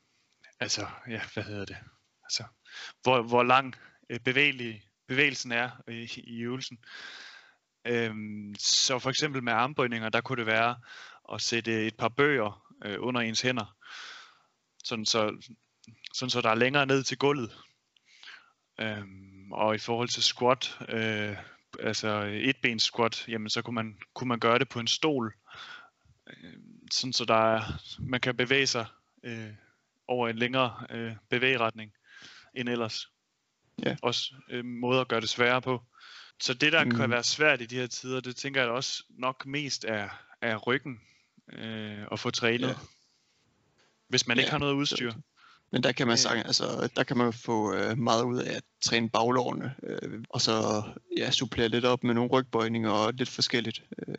altså, 0.61 0.87
ja, 1.09 1.21
hvad 1.35 1.45
hedder 1.45 1.65
det? 1.65 1.77
Altså, 2.25 2.45
hvor, 3.03 3.23
hvor 3.23 3.43
lang 3.43 3.75
øh, 4.11 4.21
bevægelig 4.21 4.83
bevægelsen 5.09 5.53
er 5.53 5.71
i, 5.89 6.23
i 6.25 6.41
øvelsen. 6.41 6.79
Øh, 7.87 8.15
så 8.59 8.99
for 8.99 9.11
eksempel 9.11 9.43
med 9.43 9.53
armbøjninger, 9.53 10.09
der 10.09 10.21
kunne 10.21 10.39
det 10.39 10.47
være 10.47 10.77
at 11.33 11.41
sætte 11.41 11.87
et 11.87 11.97
par 11.97 12.09
bøger 12.09 12.75
øh, 12.85 12.97
under 13.01 13.21
ens 13.21 13.41
hænder, 13.41 13.77
sådan 14.85 15.07
så, 15.07 15.33
sådan 16.15 16.31
så 16.31 16.41
der 16.41 16.51
er 16.51 16.55
længere 16.55 16.87
ned 16.87 17.03
til 17.03 17.19
gulvet. 17.19 17.59
Øhm, 18.81 19.53
og 19.53 19.75
i 19.75 19.79
forhold 19.79 20.09
til 20.09 20.23
squat, 20.23 20.79
øh, 20.89 21.37
altså 21.81 22.09
et 22.35 22.57
ben 22.63 22.79
squat, 22.79 23.29
jamen 23.29 23.51
så 23.51 23.63
kunne 23.63 23.75
man, 23.75 23.99
kunne 24.15 24.29
man 24.29 24.41
gøre 24.41 24.59
det 24.59 24.69
på 24.69 24.81
en 24.81 24.87
stol, 24.87 25.35
øh, 26.27 26.55
sådan 26.93 27.13
så 27.13 27.25
der 27.25 27.55
er, 27.55 27.63
man 27.99 28.21
kan 28.21 28.37
bevæge 28.37 28.67
sig 28.67 28.87
øh, 29.25 29.51
over 30.09 30.29
en 30.29 30.39
længere 30.39 30.87
øh, 30.91 31.13
bevægeretning 31.31 31.93
end 32.55 32.69
ellers. 32.69 33.09
Ja. 33.83 33.97
Også 34.03 34.35
øh, 34.51 34.65
måder 34.65 35.01
at 35.01 35.09
gøre 35.09 35.21
det 35.21 35.29
sværere 35.29 35.63
på. 35.63 35.83
Så 36.41 36.55
det, 36.55 36.73
der 36.73 36.85
mm. 36.85 36.91
kan 36.91 37.11
være 37.11 37.23
svært 37.23 37.61
i 37.61 37.67
de 37.67 37.77
her 37.77 37.87
tider, 37.87 38.21
det 38.21 38.37
tænker 38.37 38.61
jeg 38.61 38.71
også 38.71 39.05
nok 39.11 39.47
mest 39.47 39.85
er, 39.85 40.09
er 40.41 40.57
ryggen 40.57 41.01
øh, 41.53 42.07
at 42.13 42.21
få 42.21 42.31
trænet. 42.31 42.69
Ja. 42.69 42.75
Hvis 44.09 44.27
man 44.27 44.37
ja. 44.37 44.43
ikke 44.43 44.51
har 44.51 44.59
noget 44.59 44.75
udstyr. 44.75 45.13
Men 45.75 45.83
der 45.83 45.93
kan 45.93 46.07
man 46.07 46.19
sige, 46.19 46.47
altså, 46.47 46.89
der 46.97 47.05
kan 47.05 47.17
man 47.17 47.33
få 47.33 47.75
øh, 47.75 47.99
meget 47.99 48.23
ud 48.23 48.39
af 48.39 48.57
at 48.57 48.63
træne 48.85 49.11
baglårene, 49.11 49.75
øh, 49.83 50.23
og 50.29 50.41
så 50.41 50.83
ja, 51.17 51.31
supplere 51.31 51.69
lidt 51.69 51.85
op 51.85 52.05
med 52.05 52.15
nogle 52.15 52.31
rygbøjninger 52.31 52.91
og 52.91 53.15
lidt 53.15 53.29
forskelligt. 53.29 53.83
Øh, 54.09 54.15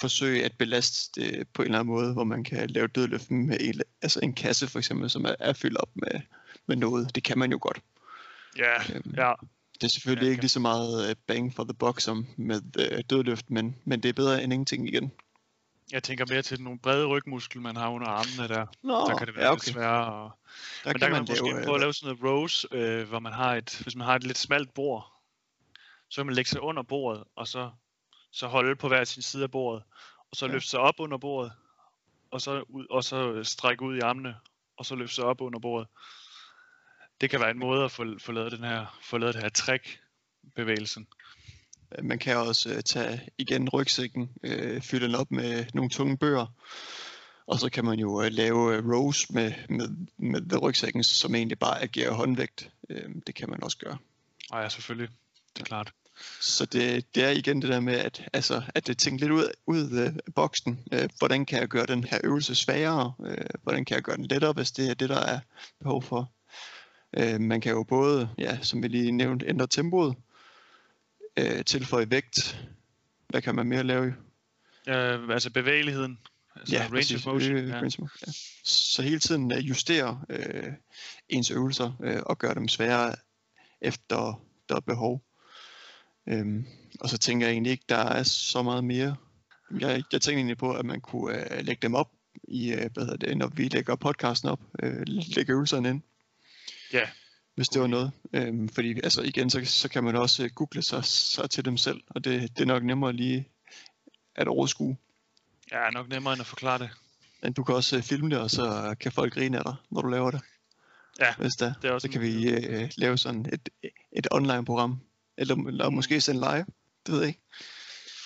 forsøge 0.00 0.44
at 0.44 0.52
belaste 0.58 1.20
det 1.20 1.48
på 1.54 1.62
en 1.62 1.66
eller 1.66 1.78
anden 1.78 1.94
måde, 1.94 2.12
hvor 2.12 2.24
man 2.24 2.44
kan 2.44 2.70
lave 2.70 2.86
dødløft 2.86 3.30
med 3.30 3.56
en, 3.60 3.80
altså 4.02 4.20
en 4.22 4.32
kasse 4.32 4.66
for 4.66 4.78
eksempel, 4.78 5.10
som 5.10 5.24
er, 5.24 5.34
er 5.38 5.52
fyldt 5.52 5.78
op 5.78 5.90
med, 5.94 6.20
med 6.66 6.76
noget. 6.76 7.14
Det 7.14 7.24
kan 7.24 7.38
man 7.38 7.50
jo 7.50 7.58
godt. 7.60 7.80
Ja, 8.58 8.94
øhm, 8.94 9.14
ja. 9.16 9.32
Det 9.74 9.84
er 9.84 9.88
selvfølgelig 9.88 10.26
ja, 10.26 10.30
ikke 10.30 10.42
lige 10.42 10.50
så 10.50 10.60
meget 10.60 11.10
øh, 11.10 11.16
bang 11.26 11.54
for 11.54 11.64
the 11.64 11.74
buck 11.74 12.00
som 12.00 12.26
med 12.36 12.60
øh, 12.78 13.04
dødløft, 13.10 13.50
men, 13.50 13.76
men 13.84 14.02
det 14.02 14.08
er 14.08 14.12
bedre 14.12 14.42
end 14.42 14.52
ingenting 14.52 14.88
igen. 14.88 15.12
Jeg 15.92 16.02
tænker 16.02 16.26
mere 16.28 16.42
til 16.42 16.62
nogle 16.62 16.78
brede 16.78 17.06
rygmuskler, 17.06 17.62
man 17.62 17.76
har 17.76 17.88
under 17.88 18.06
armene 18.06 18.54
der. 18.54 18.66
Nå, 18.82 19.08
der 19.08 19.18
kan 19.18 19.26
det 19.26 19.36
være 19.36 19.44
ja, 19.44 19.52
okay. 19.52 19.64
lidt 19.64 19.74
sværere. 19.74 20.12
Og... 20.12 20.30
Der 20.84 20.92
Men 20.92 21.00
der 21.00 21.06
kan 21.06 21.12
man, 21.12 21.22
man 21.22 21.26
måske 21.30 21.50
lave, 21.50 21.64
prøve 21.64 21.74
at 21.74 21.80
lave 21.80 21.92
sådan 21.92 22.16
noget 22.16 22.32
rows, 22.32 22.66
øh, 22.72 23.08
hvor 23.08 23.18
man 23.18 23.32
har 23.32 23.54
et, 23.54 23.80
hvis 23.82 23.96
man 23.96 24.06
har 24.06 24.14
et 24.14 24.24
lidt 24.24 24.38
smalt 24.38 24.74
bord, 24.74 25.12
så 26.08 26.16
kan 26.16 26.26
man 26.26 26.34
lægge 26.34 26.48
sig 26.48 26.60
under 26.60 26.82
bordet, 26.82 27.24
og 27.36 27.48
så, 27.48 27.70
så 28.30 28.46
holde 28.46 28.76
på 28.76 28.88
hver 28.88 29.04
sin 29.04 29.22
side 29.22 29.42
af 29.42 29.50
bordet, 29.50 29.82
og 30.30 30.36
så 30.36 30.46
ja. 30.46 30.52
løfte 30.52 30.68
sig 30.68 30.80
op 30.80 31.00
under 31.00 31.18
bordet, 31.18 31.52
og 32.30 32.40
så, 32.40 32.64
ud, 32.68 32.86
og 32.90 33.04
så 33.04 33.44
strække 33.44 33.82
ud 33.84 33.96
i 33.96 34.00
armene, 34.00 34.36
og 34.76 34.86
så 34.86 34.94
løfte 34.94 35.14
sig 35.14 35.24
op 35.24 35.40
under 35.40 35.58
bordet. 35.58 35.88
Det 37.20 37.30
kan 37.30 37.40
være 37.40 37.50
en 37.50 37.58
måde 37.58 37.84
at 37.84 37.90
få, 37.90 38.04
få 38.18 38.32
lavet 38.32 38.52
den 38.52 38.64
her, 38.64 38.98
få 39.02 39.18
lavet 39.18 39.34
det 39.34 39.42
her 39.42 39.48
trick 39.48 40.00
bevægelsen. 40.54 41.06
Man 42.02 42.18
kan 42.18 42.36
også 42.36 42.70
øh, 42.70 42.82
tage 42.82 43.20
igen 43.38 43.68
rygsækken, 43.68 44.30
øh, 44.42 44.80
fylde 44.80 45.06
den 45.06 45.14
op 45.14 45.30
med 45.30 45.64
nogle 45.74 45.90
tunge 45.90 46.16
bøger, 46.16 46.46
og 47.46 47.60
så 47.60 47.70
kan 47.70 47.84
man 47.84 47.98
jo 47.98 48.22
øh, 48.22 48.30
lave 48.32 48.76
øh, 48.76 48.88
rows 48.88 49.30
med, 49.30 49.52
med, 49.68 49.88
med 50.18 50.62
rygsækken, 50.62 51.04
som 51.04 51.34
egentlig 51.34 51.58
bare 51.58 51.82
agerer 51.82 52.12
håndvægt. 52.12 52.70
Øh, 52.90 53.08
det 53.26 53.34
kan 53.34 53.50
man 53.50 53.62
også 53.62 53.78
gøre. 53.78 53.98
Og 54.50 54.62
ja, 54.62 54.68
selvfølgelig. 54.68 55.08
Det 55.54 55.60
er 55.62 55.64
klart. 55.64 55.92
Så 56.40 56.66
det, 56.66 57.14
det 57.14 57.24
er 57.24 57.30
igen 57.30 57.62
det 57.62 57.70
der 57.70 57.80
med, 57.80 57.94
at, 57.94 58.28
altså, 58.32 58.62
at 58.74 58.86
det 58.86 58.98
tænker 58.98 59.26
lidt 59.26 59.32
ud, 59.32 59.50
ud 59.66 59.90
af 59.90 60.12
boksen. 60.34 60.80
Øh, 60.92 61.08
hvordan 61.18 61.46
kan 61.46 61.60
jeg 61.60 61.68
gøre 61.68 61.86
den 61.86 62.04
her 62.04 62.20
øvelse 62.24 62.54
sværere? 62.54 63.12
Øh, 63.26 63.44
hvordan 63.62 63.84
kan 63.84 63.94
jeg 63.94 64.02
gøre 64.02 64.16
den 64.16 64.26
lettere, 64.26 64.52
hvis 64.52 64.72
det 64.72 64.90
er 64.90 64.94
det, 64.94 65.08
der 65.08 65.20
er 65.20 65.40
behov 65.80 66.02
for? 66.02 66.32
Øh, 67.18 67.40
man 67.40 67.60
kan 67.60 67.72
jo 67.72 67.82
både, 67.82 68.28
ja, 68.38 68.58
som 68.62 68.82
vi 68.82 68.88
lige 68.88 69.12
nævnte, 69.12 69.48
ændre 69.48 69.66
tempoet, 69.66 70.16
øh, 71.38 71.64
tilføje 71.64 72.10
vægt. 72.10 72.66
Hvad 73.28 73.42
kan 73.42 73.54
man 73.54 73.66
mere 73.66 73.82
lave? 73.82 74.14
Øh, 74.88 75.28
altså 75.30 75.50
bevægeligheden. 75.50 76.18
Altså 76.56 76.74
ja, 76.76 76.80
range 76.82 76.90
præcis. 76.90 77.26
of 77.26 77.32
motion. 77.32 77.56
Øh, 77.56 77.68
Ja. 77.68 77.74
range 77.74 77.86
of 77.86 77.98
motion, 77.98 78.08
ja. 78.26 78.32
Så 78.64 79.02
hele 79.02 79.18
tiden 79.18 79.52
øh, 79.52 79.68
justere 79.68 80.20
øh, 80.30 80.72
ens 81.28 81.50
øvelser 81.50 81.92
øh, 82.02 82.22
og 82.26 82.38
gøre 82.38 82.54
dem 82.54 82.68
sværere 82.68 83.14
efter 83.80 84.42
der 84.68 84.76
er 84.76 84.80
behov. 84.80 85.22
Øhm, 86.28 86.66
og 87.00 87.08
så 87.08 87.18
tænker 87.18 87.46
jeg 87.46 87.52
egentlig 87.52 87.70
ikke, 87.70 87.84
der 87.88 87.96
er 87.96 88.22
så 88.22 88.62
meget 88.62 88.84
mere. 88.84 89.16
Jeg, 89.80 90.02
jeg 90.12 90.20
tænker 90.20 90.38
egentlig 90.38 90.58
på, 90.58 90.72
at 90.72 90.84
man 90.86 91.00
kunne 91.00 91.58
øh, 91.58 91.64
lægge 91.64 91.82
dem 91.82 91.94
op 91.94 92.10
i, 92.48 92.72
øh, 92.72 92.90
hvad 92.94 93.04
hedder 93.04 93.26
det, 93.26 93.36
når 93.36 93.46
vi 93.48 93.68
lægger 93.68 93.96
podcasten 93.96 94.48
op, 94.48 94.60
øh, 94.82 95.02
lægge 95.06 95.52
øvelserne 95.52 95.88
ind, 95.88 96.02
Ja, 96.92 97.08
hvis 97.56 97.68
det 97.68 97.80
var 97.80 97.86
noget. 97.86 98.12
Øhm, 98.32 98.68
fordi 98.68 99.00
altså 99.04 99.22
igen, 99.22 99.50
så, 99.50 99.64
så 99.64 99.88
kan 99.88 100.04
man 100.04 100.16
også 100.16 100.44
øh, 100.44 100.50
google 100.50 100.82
sig, 100.82 101.04
sig 101.04 101.50
til 101.50 101.64
dem 101.64 101.76
selv, 101.76 102.00
og 102.08 102.24
det, 102.24 102.56
det 102.56 102.62
er 102.62 102.66
nok 102.66 102.82
nemmere 102.84 103.12
lige 103.12 103.48
at 104.34 104.48
overskue. 104.48 104.96
ja, 105.72 105.90
nok 105.90 106.08
nemmere 106.08 106.32
end 106.32 106.40
at 106.40 106.46
forklare 106.46 106.78
det. 106.78 106.90
Men 107.42 107.52
du 107.52 107.64
kan 107.64 107.74
også 107.74 107.96
øh, 107.96 108.02
filme 108.02 108.30
det, 108.30 108.38
og 108.38 108.50
så 108.50 108.94
kan 109.00 109.12
folk 109.12 109.32
grine 109.34 109.58
af 109.58 109.64
dig, 109.64 109.74
når 109.90 110.02
du 110.02 110.08
laver 110.08 110.30
det. 110.30 110.40
Ja, 111.20 111.34
Hvis 111.38 111.56
der. 111.56 111.72
det 111.82 111.88
er 111.88 111.92
også 111.92 112.06
Så 112.06 112.12
kan 112.12 112.20
vi 112.20 112.48
øh, 112.50 112.90
lave 112.96 113.18
sådan 113.18 113.46
et, 113.52 113.68
et 114.12 114.26
online-program. 114.30 115.00
Eller, 115.36 115.54
eller 115.54 115.90
måske 115.90 116.20
sende 116.20 116.40
live. 116.40 116.66
Det 117.06 117.12
ved 117.14 117.18
jeg 117.18 117.28
ikke. 117.28 117.40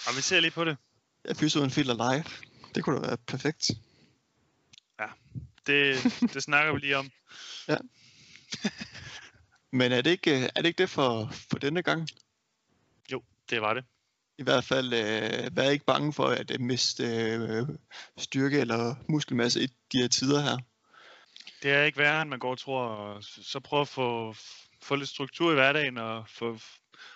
Og 0.06 0.16
vi 0.16 0.22
ser 0.22 0.40
lige 0.40 0.50
på 0.50 0.64
det. 0.64 0.76
Jeg 1.24 1.36
fyser 1.36 1.64
en 1.64 1.70
filter 1.70 2.12
live. 2.12 2.24
Det 2.74 2.84
kunne 2.84 2.96
da 2.96 3.06
være 3.06 3.16
perfekt. 3.16 3.70
Det, 5.66 5.96
det 6.34 6.42
snakker 6.42 6.72
vi 6.72 6.78
lige 6.78 6.96
om. 6.96 7.10
Men 9.72 9.92
er 9.92 10.02
det 10.02 10.10
ikke, 10.10 10.36
øh, 10.36 10.42
er 10.42 10.62
det, 10.62 10.66
ikke 10.66 10.82
det 10.82 10.90
for, 10.90 11.32
for 11.50 11.58
denne 11.58 11.82
gang? 11.82 12.08
Jo, 13.12 13.22
det 13.50 13.62
var 13.62 13.74
det. 13.74 13.84
I 14.38 14.42
hvert 14.42 14.64
fald, 14.64 14.92
øh, 14.92 15.56
vær 15.56 15.70
ikke 15.70 15.84
bange 15.84 16.12
for 16.12 16.26
at 16.26 16.50
øh, 16.50 16.60
miste 16.60 17.04
øh, 17.04 17.68
styrke 18.18 18.60
eller 18.60 18.94
muskelmasse 19.08 19.62
i 19.62 19.66
de 19.66 19.98
her 19.98 20.08
tider 20.08 20.40
her. 20.40 20.58
Det 21.62 21.72
er 21.72 21.82
ikke 21.82 21.98
værre, 21.98 22.22
end 22.22 22.30
man 22.30 22.38
går 22.38 22.50
og 22.50 22.58
tror. 22.58 23.18
Så 23.20 23.60
prøv 23.60 23.80
at 23.80 23.88
få, 23.88 24.34
få 24.82 24.96
lidt 24.96 25.08
struktur 25.08 25.50
i 25.50 25.54
hverdagen 25.54 25.98
og 25.98 26.28
få, 26.28 26.58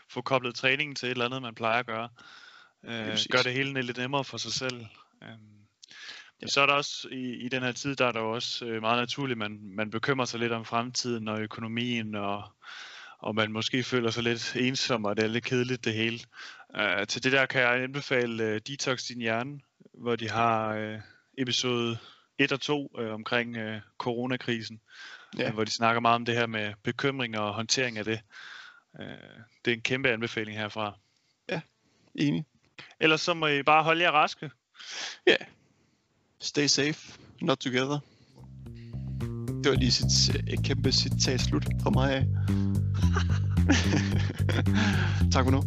få 0.09 0.23
koblet 0.23 0.55
træningen 0.55 0.95
til 0.95 1.07
et 1.07 1.11
eller 1.11 1.25
andet, 1.25 1.43
man 1.43 1.55
plejer 1.55 1.79
at 1.79 1.87
gøre. 1.87 2.09
Øh, 2.85 3.19
gør 3.31 3.43
det 3.43 3.53
hele 3.53 3.83
lidt 3.83 3.99
nemmere 3.99 4.25
for 4.25 4.37
sig 4.37 4.53
selv. 4.53 4.87
Øhm, 5.23 5.67
men 6.41 6.49
så 6.49 6.61
er 6.61 6.67
der 6.67 6.73
også 6.73 7.09
i, 7.13 7.35
i 7.35 7.49
den 7.49 7.63
her 7.63 7.73
tid, 7.73 7.97
der 7.97 8.07
er 8.07 8.13
der 8.13 8.21
også 8.21 8.65
øh, 8.67 8.81
meget 8.81 8.99
naturligt, 9.03 9.39
man, 9.39 9.59
man 9.63 9.91
bekymrer 9.91 10.25
sig 10.27 10.41
lidt 10.41 10.53
om 10.53 10.65
fremtiden 10.65 11.29
og 11.29 11.41
økonomien, 11.41 12.15
og, 12.15 12.43
og 13.19 13.35
man 13.35 13.53
måske 13.53 13.83
føler 13.83 14.11
sig 14.11 14.23
lidt 14.23 14.57
ensom, 14.57 15.05
og 15.05 15.17
det 15.17 15.25
er 15.25 15.29
lidt 15.29 15.45
kedeligt 15.45 15.85
det 15.85 15.95
hele. 15.95 16.19
Øh, 16.77 17.07
til 17.07 17.25
det 17.25 17.33
der 17.33 17.47
kan 17.47 17.61
jeg 17.61 17.83
anbefale 17.83 18.45
øh, 18.45 18.61
Detox 18.67 19.03
Din 19.03 19.21
Hjerne, 19.21 19.61
hvor 19.95 20.17
de 20.17 20.31
har 20.31 20.75
øh, 20.75 20.99
episode 21.39 21.99
1 22.39 22.53
og 22.53 22.61
2 22.61 22.97
øh, 22.99 23.15
omkring 23.15 23.57
øh, 23.57 23.81
coronakrisen, 23.99 24.81
Ja. 25.39 25.43
ja. 25.43 25.51
hvor 25.51 25.65
de 25.65 25.71
snakker 25.71 26.01
meget 26.01 26.15
om 26.15 26.25
det 26.25 26.35
her 26.35 26.47
med 26.47 26.73
bekymring 26.83 27.39
og 27.39 27.55
håndtering 27.55 27.99
af 27.99 28.05
det. 28.05 28.21
Øh, 29.01 29.07
det 29.65 29.71
er 29.71 29.75
en 29.75 29.81
kæmpe 29.81 30.11
anbefaling 30.11 30.59
herfra. 30.59 30.99
Enig. 32.15 32.45
Ellers 33.01 33.21
så 33.21 33.35
må 33.35 33.47
I 33.47 33.63
bare 33.63 33.83
holde 33.83 34.03
jer 34.03 34.11
raske. 34.11 34.51
Ja. 35.27 35.37
Stay 36.45 36.67
safe. 36.67 37.19
Not 37.43 37.59
together. 37.59 37.99
Det 39.65 39.71
var 39.71 39.77
lige 39.77 39.93
sit, 39.93 40.37
et 40.49 40.65
kæmpe 40.65 40.93
citat 40.93 41.41
slut 41.41 41.67
fra 41.83 41.91
mig 41.91 42.15
af. 42.15 42.27
tak 45.33 45.45
for 45.45 45.51
nu. 45.51 45.63